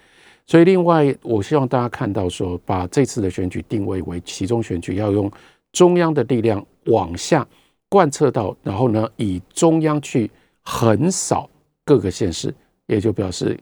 [0.47, 5.33] 所以，另外，我希望大家看到说，把这次的选举定位为期中选举，要用
[5.73, 7.49] 中央的力量往下
[7.89, 11.49] 贯彻到，然后呢，以中央去横扫
[11.83, 13.59] 各个县市，也就表示，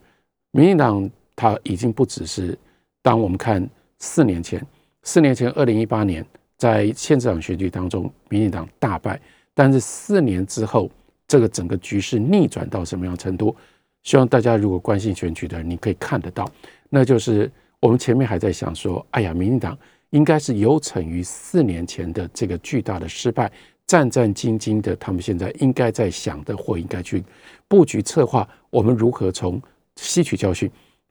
[0.50, 1.08] 民进党
[1.40, 2.58] 他已经不只是
[3.00, 3.66] 当我们看
[3.98, 4.64] 四年前，
[5.02, 6.24] 四年前二零一八年
[6.56, 9.18] 在县长选举当中，民进党大败，
[9.54, 10.90] 但是四年之后。
[11.30, 13.54] 这个整个局势逆转到什么样程度？
[14.02, 16.44] 希望大家如果关心选举的人，你可以看得到，
[16.88, 17.48] 那就是
[17.78, 19.78] 我们前面还在想说，哎呀，民进党
[20.10, 23.48] 应该是有成于四年前的这个巨大的失败，
[23.86, 27.22] 战战兢兢的，他们现在应该在想的或应该去
[27.68, 29.62] 布局策划，我们如何从
[29.94, 30.68] 吸取教训，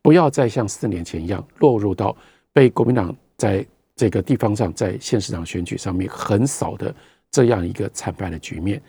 [0.10, 2.18] 不要再像四年前一样落入到
[2.52, 3.64] 被国民党在
[3.96, 6.92] 这个地方上在县市长选举上面横扫的
[7.30, 8.82] 这样一个惨败的局面。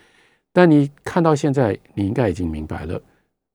[0.51, 2.99] 但你看到现在，你应该已经明白了，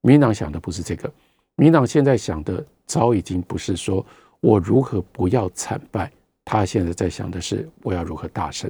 [0.02, 1.12] 民党想的不是这个，
[1.56, 4.06] 民党现在想的早已经不是说
[4.42, 6.12] 我如何不要惨败，
[6.44, 8.70] 他现在在想的是我要如何大胜。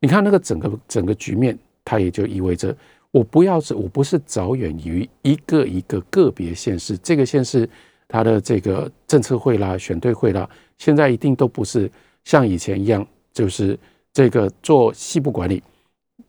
[0.00, 2.74] 你看那个整个整个局面，它也就意味着
[3.10, 7.68] 我不要是，我不是着眼于一个一个个别县市，这个县市
[8.12, 10.46] 它的这个政策会啦、选对会啦，
[10.76, 11.90] 现在一定都不是
[12.24, 13.78] 像以前一样，就是
[14.12, 15.62] 这个做细部管理，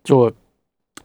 [0.06, 0.32] 做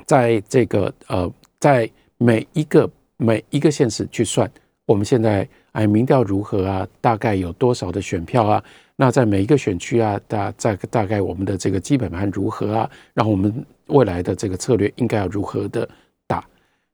[0.06, 4.48] 在这个呃，在每一个每一个县市去算，
[4.86, 6.86] 我们现在哎民调如何啊？
[7.00, 8.62] 大概有多少的选票啊？
[8.94, 12.90] 那在每一个选区啊，大在大概我们的这个基本盘如何啊？
[13.14, 15.88] 然后我们未来的这个策略应该要如何的
[16.28, 16.44] 打？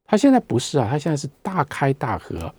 [0.07, 2.53] 他现在不是啊，他现在是大开大合，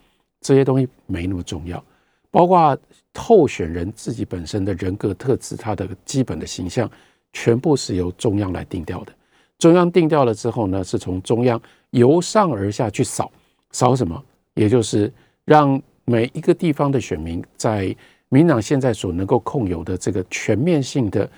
[0.45, 1.84] 这些东西没那么重要。
[2.29, 2.77] 包括
[3.15, 6.89] 候选人自己本身的人格特质，他的基本的形象，
[7.34, 9.12] 全部是由中央来定调的。
[9.58, 13.31] 中央定调了之后呢，是从中央由上而下去扫，
[13.71, 14.23] 扫什么？
[14.53, 15.12] 也就是
[15.45, 17.95] 让每一个地方的选民在。
[18.29, 21.29] 民党现在所能够控有的这个全面性的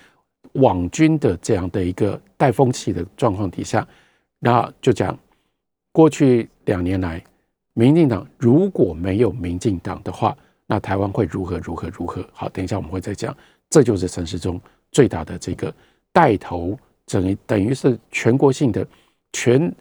[0.54, 3.86] 网军的这样的一个带风气的状况底下，
[4.40, 5.16] 那就讲
[5.92, 7.22] 过去两年来，
[7.78, 10.36] 民进党如果没有民进党的话，
[10.66, 12.28] 那台湾会如何如何如何？
[12.32, 13.32] 好，等一下我们会再讲。
[13.70, 14.60] 这就是陈时中
[14.90, 15.72] 最大的这个
[16.12, 18.84] 带头，等于等于是全国性的
[19.32, 19.72] 全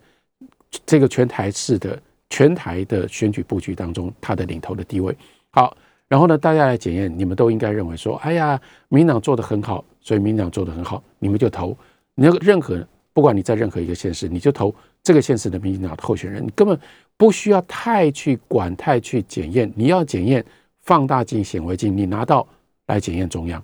[0.85, 5.17] 这个全台式的全台的选举布局当中，他的领头的地位。
[5.49, 5.75] 好。
[6.07, 8.57] 然后呢，大家来检验，你们都应该认为说，哎呀，
[8.87, 11.77] 民进党做得很好，所以民进党做得很好，你们就投。
[12.15, 12.81] 你要任何，
[13.11, 14.73] 不管你在任何一个县市，你就投
[15.07, 16.77] 这个县市的民进党的候选人，你根本
[17.15, 19.71] 不需要太去管，太去检验。
[19.73, 20.43] 你要检验
[20.81, 22.45] 放大镜、显微镜，你拿到
[22.87, 23.63] 来检验中央，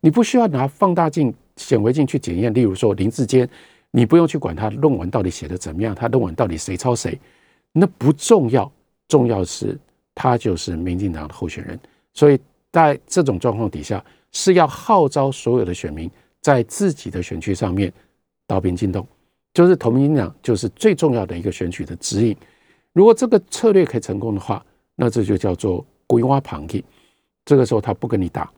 [0.00, 2.54] 你不需要拿放大镜、显微镜去检验。
[2.54, 3.46] 例如说林志坚，
[3.90, 7.20] 你不用去管他论文到底写的怎么样，他论文到底谁抄谁，
[7.72, 8.72] 那不重要，
[9.06, 9.78] 重要是。
[10.14, 11.78] 他就是民进党的候选人，
[12.14, 12.40] 所以
[12.72, 17.92] 在这种状况底下，是要号召所有的选民在自己的选区上面
[18.46, 19.06] 刀兵进洞，
[19.54, 22.36] 就是投民进党，就是最重要的一个选举的指引。
[22.92, 26.84] 如果这个策略可以成功的话，那这就叫做鬼挖旁地。
[27.44, 28.50] 这个时候他不跟你打，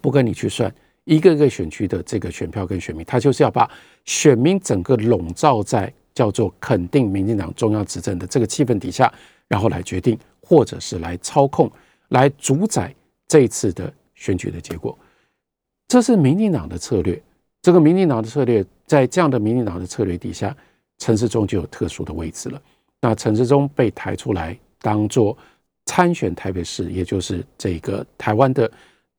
[0.00, 0.72] 不跟你去算
[1.04, 3.70] 一个一个选区的这个选票跟选民，他就是要把
[4.04, 9.12] 选民整个笼罩在叫做肯定民进党中央执政的这个气氛底下，
[9.46, 10.18] 然后来决定。
[10.40, 11.70] 或者是来操控、
[12.08, 12.94] 来主宰
[13.26, 14.98] 这一次的选举的结果，
[15.88, 17.22] 这是民进党的策略。
[17.68, 20.56] 这个民进党的策略，在这样的民进党的策略底下，
[20.96, 22.58] 陈世忠就有特殊的位置了。
[22.98, 25.36] 那陈世忠被抬出来当做
[25.84, 28.72] 参选台北市，也就是这个台湾的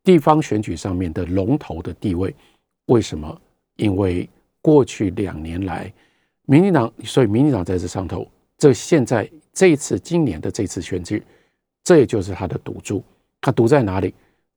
[0.04, 2.36] 地方选举上面的龙头的地位。
[2.88, 3.40] 为什么？
[3.76, 4.28] 因为
[4.64, 5.94] 过去两年来，
[6.48, 9.30] 民进党，所以民进党在这上头，这现在。
[9.54, 11.24] 这一次今年的这次选举，
[11.84, 13.04] 这也就是他的赌注。
[13.42, 14.12] 他赌在哪里？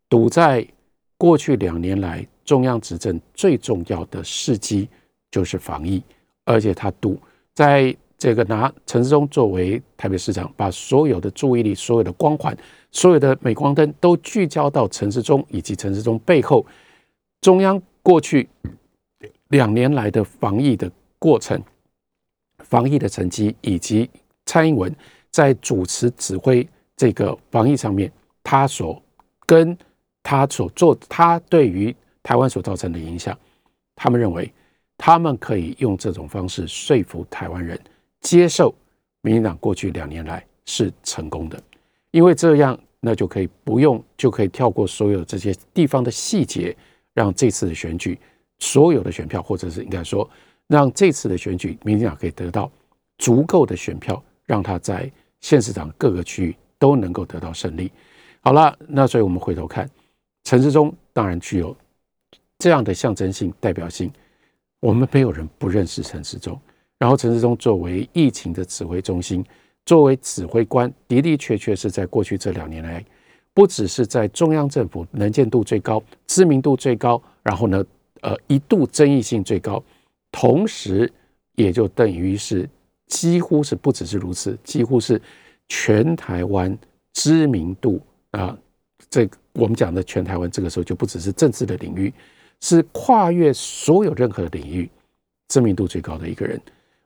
[0.08, 0.66] 赌在
[1.18, 4.88] 过去两年来中央执政最重要的事迹
[5.30, 6.02] 就是防疫，
[6.44, 7.18] 而且他赌
[7.54, 12.56] 在这个拿陈世忠作为台北市长，把所有的注意力、所有的光环、
[12.90, 16.64] 所有的镁光灯都聚焦到陈世忠以及陈世忠背后
[17.40, 18.48] 中央过去
[19.48, 21.60] 两年来的防疫的过程、
[22.58, 24.08] 防疫的成绩以及。
[24.44, 24.92] 蔡英文
[25.30, 29.00] 在主持指挥这个防疫上面，他所
[29.46, 29.74] 跟
[30.20, 33.36] 他所做，他对于台湾所造成的影响，
[33.96, 34.52] 他们认为
[34.96, 37.78] 他们可以用这种方式说服台湾人
[38.20, 38.74] 接受
[39.22, 41.60] 民进党过去两年来是成功的，
[42.10, 46.76] 因为这样那就可以不用就可以跳过所有这些地方的细节，
[47.14, 48.18] 让这次的选举
[48.58, 50.28] 所有的选票，或者是应该说
[50.66, 52.70] 让这次的选举民进党可以得到
[53.18, 54.22] 足够的选票。
[54.44, 57.90] 让他在县市长各个区域都能够得到胜利。
[58.40, 59.88] 好了，那所以我们回头看，
[60.42, 61.74] 陈时中当然具有
[62.62, 64.08] 这样的象征性代表性。
[64.78, 66.56] 我们没有人不认识陈世忠。
[66.96, 69.44] 然后陈世忠作为疫情的指挥中心，
[69.84, 73.04] 作为指挥官，的的确确是在过去这两年来，
[73.52, 77.84] 不只是在中央政府能见度最高、知名度最高，然后呢，
[78.20, 79.82] 呃，一度争议性最高，
[80.30, 81.12] 同时
[81.56, 82.68] 也就等于是。
[83.08, 85.20] 几乎是不只是如此，几乎是
[85.68, 86.78] 全台湾
[87.12, 88.56] 知名度啊，
[89.10, 92.10] 这我们讲的全台湾，这个时候就不只是政治的领域，
[92.62, 94.88] 是跨越所有任何领域
[95.48, 96.58] 知名度最高的一个人，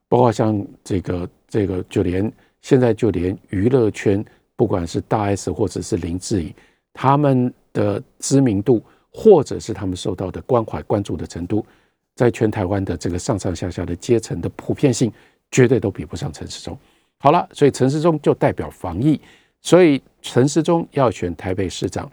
[0.06, 6.54] 包括像这个这个，就连现在就连娱乐圈，不管是大 S 或者是林志颖，
[6.92, 11.66] 他们的知名度或者是他们受到的关怀关注的程度，
[12.14, 15.12] 在全台湾的这个上上下下的阶层的普遍性。
[15.52, 16.76] 绝对都比不上陈时中。
[17.18, 19.18] 好了，所以陈时中就代表防疫，
[19.62, 22.10] 所以陈时中要选台北市长，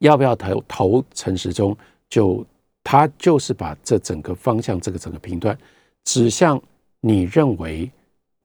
[0.00, 1.74] 要不要投投陈时中？
[2.08, 2.44] 就
[2.82, 5.56] 他就是把这整个方向，这个整个频段
[6.04, 6.60] 指向
[7.00, 7.90] 你认为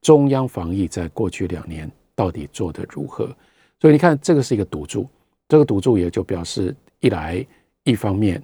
[0.02, 3.34] 中央防疫在过去两年到底做得如何？
[3.80, 5.08] 所以你看，这个是一个赌注，
[5.48, 7.46] 这个赌注也就表示，一来
[7.84, 8.42] 一方面，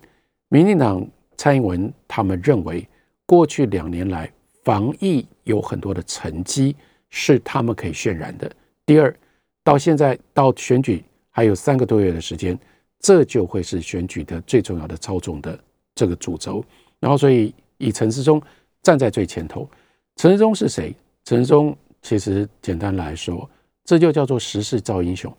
[0.48, 1.06] 民进党
[1.38, 2.88] 蔡英文他们认为
[3.26, 4.32] 过去两年来
[4.64, 6.76] 防疫有很多的成绩
[7.10, 8.52] 是他们可以渲染的。
[8.86, 9.16] 第二，
[9.64, 12.58] 到现在到选举还有三个多月的时间，
[13.00, 15.58] 这就会是选举的最重要的操纵的
[15.96, 16.64] 这个主轴。
[17.00, 18.42] 然后，所以以陈世忠
[18.84, 19.70] 站在最前头。
[20.18, 20.94] 陈世忠是谁？
[21.24, 23.50] 陈世忠其实简单来说，
[23.86, 25.34] 这就叫做时势造英雄。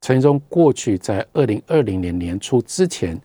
[0.00, 3.18] 陈世忠过去在二零二零年年初之前，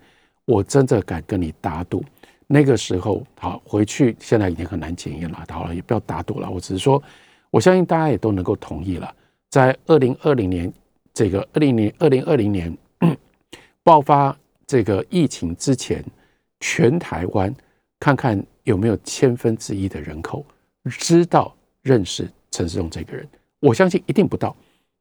[0.45, 2.03] 我真的敢跟你打赌，
[2.45, 5.43] 那个时候好回去，现在已经很难检验了。
[5.49, 6.49] 好了，也不要打赌了。
[6.49, 7.01] 我只是说，
[7.49, 9.11] 我相信大家也都能够同意了，
[9.49, 10.71] 在二零二零年
[11.13, 12.77] 这个二零年二零二零年
[13.83, 14.37] 爆发
[14.67, 16.03] 这个疫情之前，
[16.59, 17.53] 全台湾
[17.99, 19.99] 看看有没有千分之一的。
[19.99, 20.45] 人口。
[20.97, 23.27] 知道认识陈世忠这个人，
[23.59, 24.55] 我相信一定不到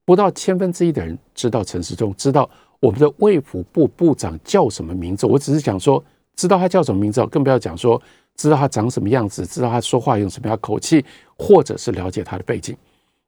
[0.05, 1.05] 不到千分之一的。
[1.05, 2.49] 人知道陈世忠，知道
[2.81, 3.11] 我们的。
[3.19, 5.27] 卫福部部长叫什么名字。
[5.27, 6.03] 我只是讲说，
[6.35, 8.01] 知道他叫什么名字，更不要讲说
[8.35, 11.05] 知道他长什么样子，知道他说话用什么样口气，
[11.37, 12.43] 或者是了解他的。
[12.43, 12.77] 背景，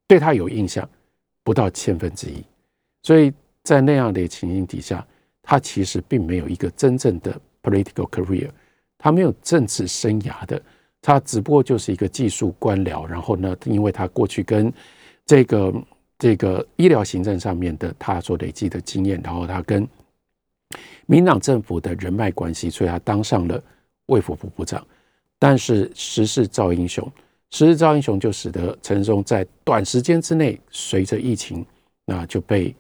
[0.07, 0.89] 对他有印象，
[1.45, 2.45] 不到千分之一。
[3.03, 3.33] 所以
[3.63, 4.27] 在那样的。
[4.29, 5.07] 情形底下，
[5.51, 8.49] 他其实并没有一个真正的 political career，
[8.97, 10.63] 他没有政治生涯的。
[11.03, 14.73] 他只不过就是一个技术官僚，然后呢，因为他过去跟
[15.27, 15.75] 这个
[16.17, 19.85] 这个医疗行政上面的他所累积的经验，然后他跟
[21.07, 23.61] 民党政府的人脉关系，所以他当上了
[24.07, 24.87] 卫福部部长。
[25.37, 27.05] 但是时势造英雄，
[27.51, 31.67] 时势造英雄就使得陈松在短时间之内，随着疫情，
[32.05, 32.73] 那就被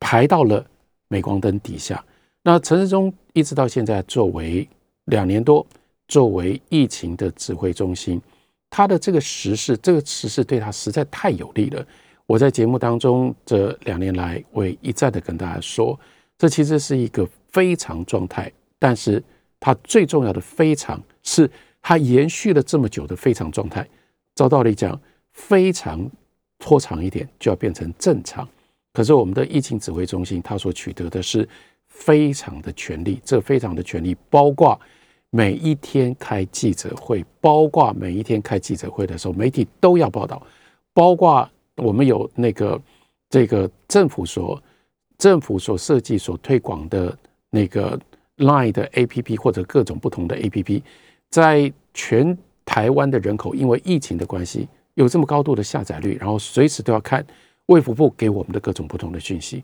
[0.00, 0.66] 排到了
[1.10, 2.02] 镁光灯底下。
[2.42, 4.66] 那陈世忠一直到现在作为
[5.04, 5.64] 两年多。
[6.08, 8.20] 作为疫情的指挥中心，
[8.68, 11.86] 他的这个时事，这个时事对他实在太有利了。
[12.26, 15.96] 我在节目当中这两年来，我也一再的跟大家说，
[16.36, 19.22] 这其实是一个非常状态，但是
[19.60, 21.48] 它最重要的非常是
[21.80, 23.88] 它延续了这么久的非常状态。
[24.34, 25.00] 照道理讲，
[25.32, 26.10] 非常
[26.58, 28.48] 拖长一点就要变成正常，
[28.92, 31.48] 可是我们的疫情指挥中心，它所取得的是
[31.86, 34.78] 非常的权力，这非常的权力包括。
[35.32, 40.44] 每一天开记者会，包括每一天开记者会的时候，媒体都要报道。
[40.92, 42.82] 包括我们有那个
[43.28, 44.60] 这个政府所
[45.18, 47.16] 政府所设计、所推广的
[47.48, 47.96] 那个
[48.38, 50.82] Line 的 APP 或者各种不同的 APP，
[51.28, 57.24] 在全台湾的人口因为疫情的关系有这么高度的下载率，然后随时都要看
[57.70, 59.62] 卫福部给我们的各种不同的讯息，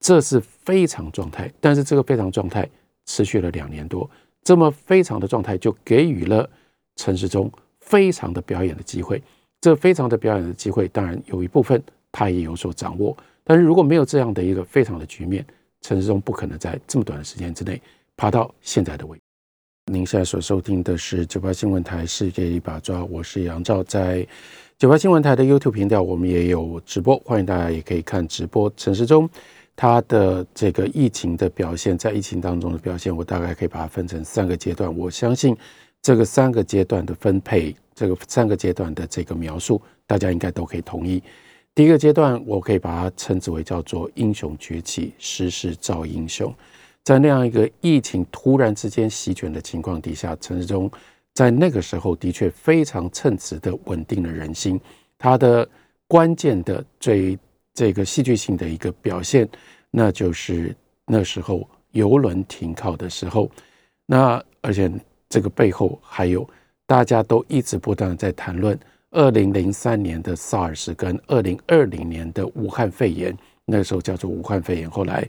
[0.00, 1.52] 这是非常状态。
[1.60, 2.66] 但是这个非常状态
[3.06, 4.08] 持续了两年多。
[4.42, 6.48] 这么非常的状态，就给予了
[6.96, 9.22] 陈时中非常的表演的机会。
[9.60, 13.16] 这非常的表演的机会，当然有一部分他也有所掌握。
[13.44, 15.44] 但是如果没有这样的一个非常的局面，
[15.82, 17.80] 陈时中不可能在这么短的时间之内
[18.16, 19.22] 爬到现在的位置。
[19.92, 24.26] 您现在所收听的是九八新闻台《世界一把抓》，我是杨照，在
[24.82, 28.68] 九八新闻台的 YouTube 频道，我们也有直播，欢迎大家也可以看直播。
[28.76, 29.30] 陈时中。
[29.76, 34.92] 他的这个疫情的表现，在疫情当中的表现，我大概可以把它分成三个阶段。
[34.98, 35.56] 我相信
[36.02, 41.22] 这个三个阶段的分配，这个三个阶段的这个描述，大家应该都可以同意。
[41.76, 46.52] 第一个阶段，我可以把它称之为叫做英雄崛起，时势造英雄。
[47.04, 50.90] 在那样一个疫情突然之间席卷的情况底下，陈时中
[51.34, 54.80] 在那个时候的确非常称职的稳定了人心。
[55.18, 55.68] 他的
[56.06, 57.38] 关键的最。
[57.74, 59.48] 这个戏剧性的一个表现，
[59.90, 63.50] 那就是那时候邮轮停靠的时候，
[64.04, 64.92] 那而且
[65.30, 66.46] 这个背后还有
[66.86, 68.78] 大家都一直不断的在谈论
[69.12, 75.26] 二零零三年的 SARS 跟二零二零年的武汉肺炎，那时候叫做武汉肺炎，后来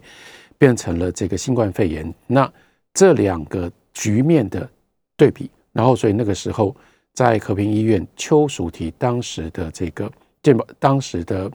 [0.58, 2.14] 变成了这个新冠肺炎。
[2.26, 2.52] 那
[2.92, 4.68] 这两个局面的
[5.16, 6.74] 对比，然后所以那个时候
[7.12, 10.10] 在和平医院邱淑媞当时的这个
[10.42, 11.52] 健保当时的。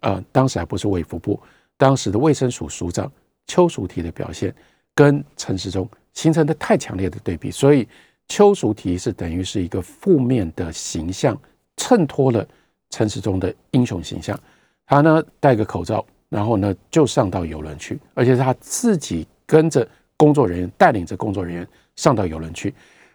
[0.00, 1.40] 呃，当时还不是卫福部，
[1.76, 3.10] 当时的卫生署署长
[3.48, 4.54] 邱淑媞的表现
[4.94, 7.84] 跟陈时中形成的太强烈的对比，所以
[8.28, 11.36] 邱淑媞是等于是一个负面的形象，
[11.76, 12.46] 衬托了
[12.90, 14.38] 陈时中的英雄形象。
[14.86, 19.84] 他呢戴个口罩，然后呢就上到游轮去，而且他自己跟着
[20.16, 21.66] 工作人员带领着工作人员
[21.96, 22.72] 上到游轮去，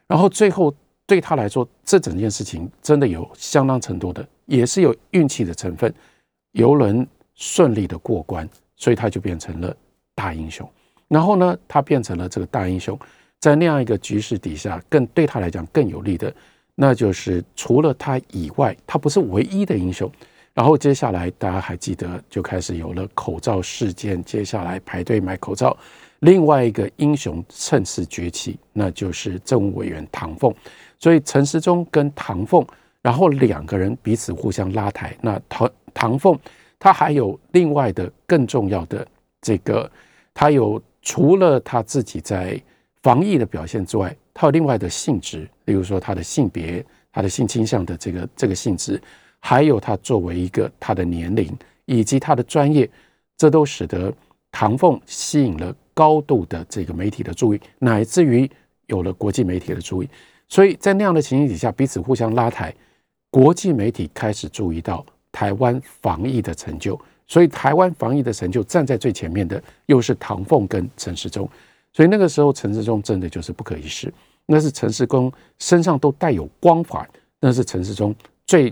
[0.08, 0.74] 然后最后
[1.06, 5.94] 对他来说，这整件事情真的有相当程度的，也是有运气的成分。
[6.54, 9.76] 游轮顺利的过关，所以他就变成了
[10.14, 10.70] 大英雄。
[11.08, 12.98] 然后呢，他变成了这个大英雄，
[13.40, 16.32] 在那样一个局势底下，更对他来讲更有利的，
[16.76, 20.12] 那就是除了他以外，他不是唯一的英雄。
[20.54, 25.76] 然后接下来大家还记得，就开始有了口罩事件，接下来排队买口罩。
[26.24, 30.54] 另外一个英雄趁势崛起，那就是政务委员唐凤。
[30.98, 32.66] 所以陈时中跟唐凤，
[33.02, 35.14] 然后两个人彼此互相拉抬。
[35.20, 36.40] 那唐唐凤
[36.80, 39.06] 他还有另外的更重要的
[39.42, 39.90] 这个，
[40.34, 42.58] 他有除了他自己在
[43.02, 49.02] 防疫的表现之外，他有另外的性质，例如说他的性别、他的性倾向的这个这个性质，
[49.40, 51.54] 还有他作为一个他的年龄
[51.84, 52.90] 以及他的专业，
[53.36, 54.14] 这都使得
[54.54, 58.50] 唐凤吸引了高度的这个媒体的注意，乃至于
[58.88, 60.10] 有了国际媒体的注意。
[60.48, 62.74] 所以在那样的情形底下，彼此互相拉抬，
[63.30, 67.00] 国际媒体开始注意到台湾防疫的成就。
[67.26, 71.50] 所以台湾防疫的成就站在最前面的，又是唐凤跟陈时中。
[71.94, 74.14] 所以那个时候，陈时中真的就是不可一世。
[74.46, 77.08] 那是陈时中身上都带有光环，
[77.40, 78.14] 那是陈时中
[78.46, 78.72] 最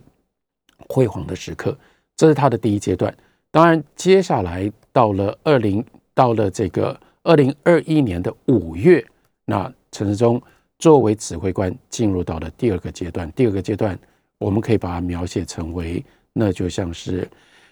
[0.90, 1.76] 辉煌的时刻。
[2.18, 3.16] 这是他的第一阶段。
[3.50, 9.06] 当然，接下来到了二零，到了这个二零二一年的五月，
[9.46, 10.42] 那陈时中。
[10.80, 13.32] 作为指挥官，进入到了第二个阶段。
[13.34, 13.96] 第二个阶段，
[14.40, 16.04] 我们可以把它描写成为，
[16.34, 17.22] 那就像是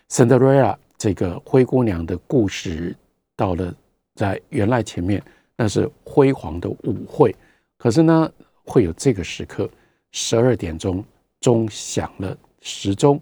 [0.15, 2.95] 《Cinderella》这个灰姑娘的故事，
[3.35, 3.73] 到了
[4.13, 5.19] 在原来前面
[5.57, 7.35] 那是辉煌的舞会，
[7.79, 8.31] 可是呢，
[8.63, 9.67] 会有这个时刻，
[10.11, 11.03] 十二点钟
[11.41, 13.19] 钟响了，时钟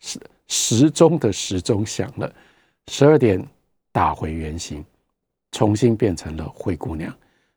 [0.00, 2.30] 时时钟的时钟响了，
[2.88, 3.42] 十二点
[3.92, 4.84] 打回原形，
[5.56, 7.10] 重新变成了灰姑娘。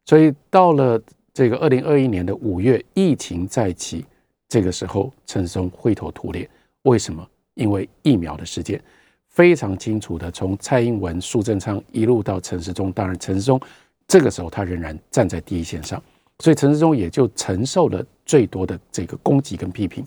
[0.06, 1.02] 所以到了。
[1.32, 4.04] 这个二零二一年的五月，疫情再起，
[4.50, 6.50] 这个时候陈时中灰头土脸。
[6.82, 7.26] 为什么？
[7.54, 8.82] 因为疫苗的事件
[9.30, 12.92] 非常清楚的，从蔡英文、苏贞昌一路到陈时中。
[12.92, 13.62] 当然，陈时中
[14.06, 16.02] 这个时候他仍然站在第一线上，
[16.40, 20.04] 所以陈时中也就承受了最多的这个攻击跟批评。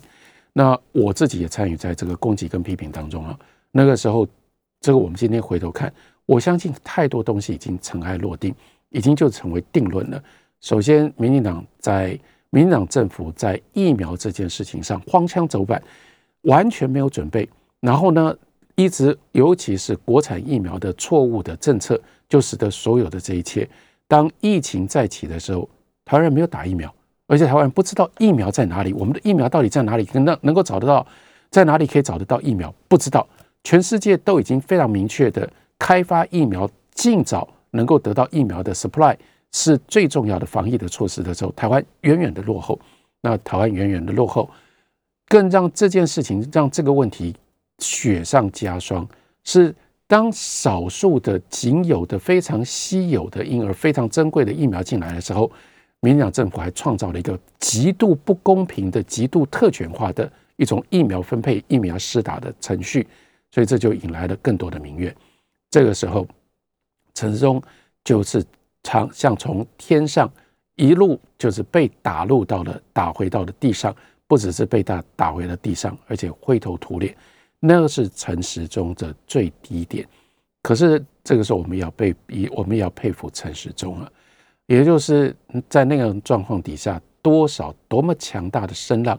[0.51, 3.39] 那我自己也参与在这个攻击跟批评当中啊。
[3.71, 4.27] 那个时候，
[4.81, 5.91] 这个我们今天回头看，
[6.25, 8.53] 我相信太多东西已经尘埃落定，
[8.89, 10.23] 已经就成为定论了。
[10.61, 12.17] 首先，民进党在
[12.49, 15.81] 民进党政府在疫苗这件事情上荒腔走板，
[16.43, 17.47] 完全没有准备。
[17.81, 18.35] 然后呢，
[18.75, 21.99] 一直尤其是国产疫苗的错误的政策，
[22.29, 23.67] 就使得所有的这一切，
[24.07, 25.67] 当疫情再起的时候，
[26.05, 26.93] 台湾人没有打疫苗，
[27.27, 30.07] 而且台湾人不知道疫苗在哪里，我们的疫苗到底在哪里？
[30.13, 31.05] 能能够找得到，
[31.49, 32.73] 在哪里可以找得到疫苗？
[32.87, 33.27] 不知道。
[33.65, 35.49] 全世界都已经非常明确的
[35.79, 39.15] 开发疫苗，尽早能够得到疫苗的 supply。
[39.55, 42.79] 是最重要的防疫的措施的时候，台湾远远的落后。
[43.21, 44.49] 那台湾远远的落后，
[45.27, 47.35] 更让这件事情让这个问题
[47.77, 49.07] 雪上加霜。
[49.43, 49.73] 是
[50.07, 55.49] 当少数的仅有的非常稀有的婴儿、非常珍贵的疫苗进来的时候，
[55.99, 63.07] 民进党政府还创造了一个极度不公平的、极度特权化的一种疫苗分配、疫苗施打的程序，
[63.51, 65.15] 所以这就引来了更多的民怨。
[65.73, 66.27] 这个时候，
[67.15, 67.59] 陈时中
[68.03, 68.45] 就是。
[68.85, 70.29] 长像从天上
[70.75, 73.95] 一路就是被打入到了打回到了地上，
[74.27, 77.15] 不只是被打打回了地上，而且灰头土脸，
[77.61, 80.05] 那个是陈时中的最低点。
[80.61, 84.11] 可是这个时候我们要被以我们也要佩服陈时中啊，
[84.65, 85.33] 也就是
[85.69, 89.17] 在那个状况底下，多少多么强大的声浪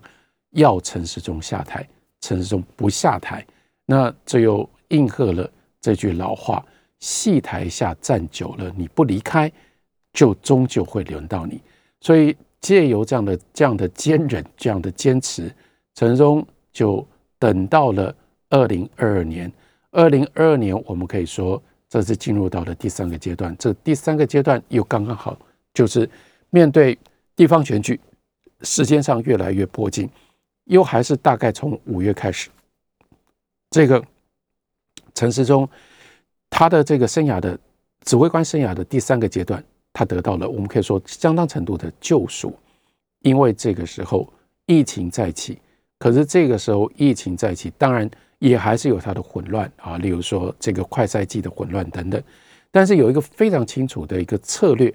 [0.51, 1.89] 要陈时中下台，
[2.21, 3.43] 陈时中不下台，
[3.87, 5.51] 那这又应和了
[5.85, 6.64] 这句老话。
[7.01, 9.53] 戏台下站久了，你不离开，
[10.14, 11.61] 就终究会轮到你。
[12.01, 15.55] 所以借由这样的这样的坚忍，这样的坚持，
[15.95, 17.07] 陈时中就
[17.39, 18.14] 等到了
[18.49, 19.53] 二零二二年。
[19.91, 23.55] 二零二二年，我们可以说这是进入到了第三个阶段。
[23.59, 25.37] 这第三个阶段又刚刚好，
[25.74, 26.09] 就是
[26.49, 26.99] 面对
[27.37, 28.01] 地方选举，
[28.62, 30.09] 时间上越来越迫近，
[30.64, 32.49] 又还是大概从五月开始，
[33.68, 34.03] 这个
[35.15, 35.69] 陈时中。
[36.57, 37.59] 他的这个生涯的
[38.05, 39.61] 指挥官生涯的第三个阶段，
[39.93, 42.57] 他得到了我们可以说相当程度的救赎，
[43.23, 44.33] 因为这个时候
[44.67, 45.59] 疫情再起，
[45.99, 48.09] 可是这个时候疫情再起，当然
[48.39, 52.23] 也还是有它的混乱啊，例如说这个快赛季的混乱等等，
[52.71, 54.95] 但是有一个非常清楚的一个策略，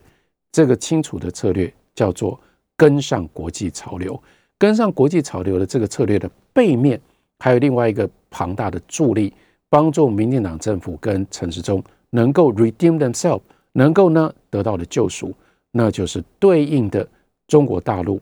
[0.53, 2.39] 这个清楚的策略叫做
[2.78, 4.17] 跟上国际潮流，
[4.57, 7.01] 跟上国际潮流的这个策略的背面，
[7.39, 9.34] 还有另外一个庞大的助力。
[9.70, 13.41] 帮助民进党政府跟陈时中能够 redeem themselves，
[13.74, 15.34] 能够呢得到的救赎，
[15.72, 17.07] 那就是对应的
[17.47, 18.20] 中国大陆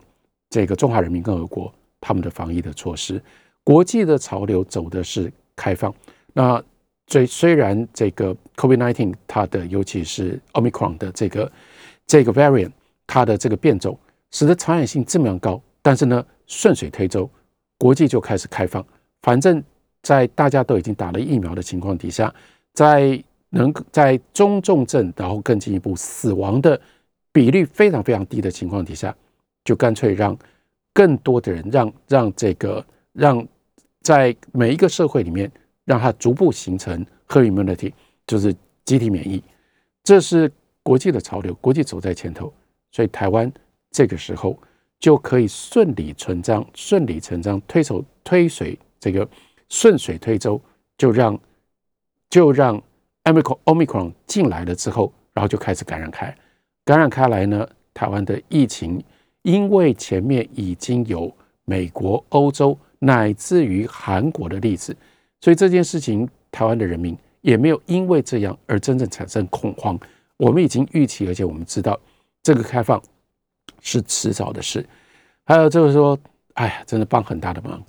[0.49, 3.21] 这个中华人民共和国他们的防疫的措施。
[3.63, 5.93] 国际的潮流走的是开放，
[6.33, 6.63] 那
[7.07, 11.51] 虽虽然这个 COVID-19 它的尤其是 Omicron 的这个
[12.05, 12.71] 这个 variant
[13.05, 13.97] 它的这个变种
[14.31, 15.61] 使得传染性这么样高。
[15.81, 17.29] 但是呢，顺水推舟，
[17.77, 18.85] 国际就开始开放。
[19.21, 19.63] 反正，
[20.07, 22.33] 在大家都已经打了疫苗的情况底下，
[22.71, 26.79] 在能在中重症，然后更进一步死亡的
[27.33, 29.13] 比率非常非常低的情况底下，
[29.65, 30.33] 就干脆让
[30.93, 33.45] 更多的人，让让这个让
[34.01, 35.51] 在每一个社会里面，
[35.83, 37.91] 让它逐步形成 herd immunity，
[38.25, 38.55] 就是
[38.85, 39.43] 集体免疫。
[40.05, 40.49] 这是
[40.83, 42.53] 国际的潮流，国际走在前头，
[42.93, 43.51] 所以台湾
[43.91, 44.57] 这个时候。
[44.99, 49.29] 就可以顺理成章、顺理成章推手推水，这个
[49.69, 50.61] 顺水推舟，
[50.97, 51.39] 就让
[52.29, 52.81] 就让
[53.23, 56.35] Omicron Omicron 进来了之后，然后就开始感染开，
[56.85, 59.03] 感染开来呢，台湾的疫情
[59.41, 61.33] 因为前面已经有
[61.65, 64.95] 美国、欧洲乃至于韩国的例子，
[65.41, 69.99] 所以这件事情台湾的人民也没有因为这样而真正产生恐慌。
[70.37, 71.99] 我们已经预期，而且我们知道
[72.43, 73.01] 这个开放。
[73.79, 74.85] 是迟早的事，
[75.45, 76.17] 还有就是说，
[76.55, 77.81] 哎呀，真的帮很大的忙。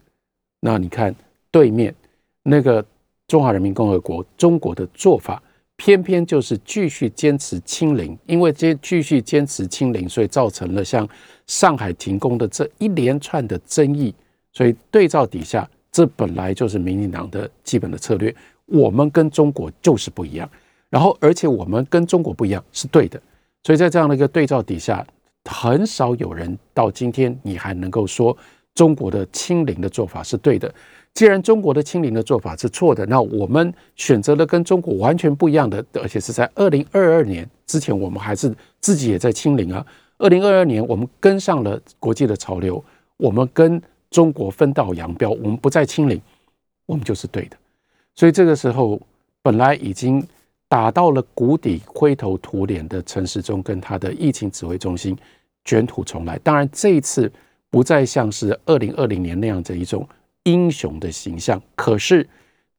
[0.61, 1.13] 那你看
[1.51, 1.95] 对面
[2.43, 2.85] 那个
[3.27, 5.43] 中华人民共和国中国的做法，
[5.77, 11.09] 偏偏就是继续坚持清零，因为这继续坚持清零，所以造成了像
[11.47, 14.15] 上海停工的这一连串的争议。
[14.53, 18.35] 所以对照底下，这本来就是民进党的基本的策略。
[18.67, 20.49] 我们跟中国就是不一样，
[20.91, 23.21] 然后而且我们跟中国不一样是对的。
[23.63, 25.07] 所以在这样的一个对照底下。
[25.51, 28.37] 很少有人到今天，你还能够说
[28.75, 30.71] 中国的清零的做法是对的。
[31.19, 39.85] 既然中国的清零的做法是错的，那我们选择了跟中国完全不一样的，而且是在二零二二年之前，我们还是自己也在清零啊。
[40.19, 42.81] 二零二二年，我们跟上了国际的潮流，
[43.17, 46.23] 我们跟中国分道扬镳，我们不再清零，
[46.87, 47.57] 我们就是对的。
[48.15, 49.01] 所以这个时候，
[49.43, 50.25] 本来已经
[50.69, 55.19] 打到了谷底、灰头土脸的陈时中跟他的疫情指挥中心。
[55.65, 57.29] 卷土重来，当然这一次
[57.71, 60.09] 不再像是二零二零年那样的一种
[60.49, 61.61] 英雄的形象。
[61.75, 62.27] 可是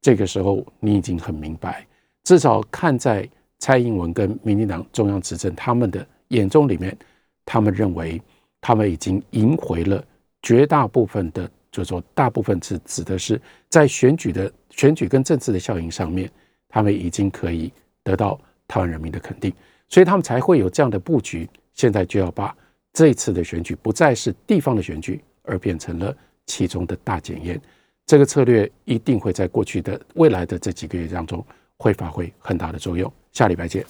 [0.01, 1.85] 这个时候，你已经很明白，
[2.23, 3.27] 至少看在
[3.59, 6.97] 蔡英文跟民进党中央执政他们的眼中里面，
[7.45, 8.21] 他们认为
[8.59, 10.03] 他们已经赢回了
[10.41, 13.39] 绝大部分的，就是说大部分是指的是
[13.69, 16.29] 在选举的选举跟政治的效应上面，
[16.67, 17.71] 他们已经可以
[18.03, 19.53] 得到台湾人民的肯定，
[19.87, 21.49] 所以他们才会有这样的布局。
[21.73, 22.55] 现在就要把。
[22.91, 26.13] 这次的选举不再是地方的选举，而变成了
[26.49, 27.61] 其中的大检验。
[28.07, 31.45] 这个策略一定会在过去的未来的这几个月当中
[31.77, 33.13] 会发挥很大的作用。
[33.31, 33.85] 下礼拜见。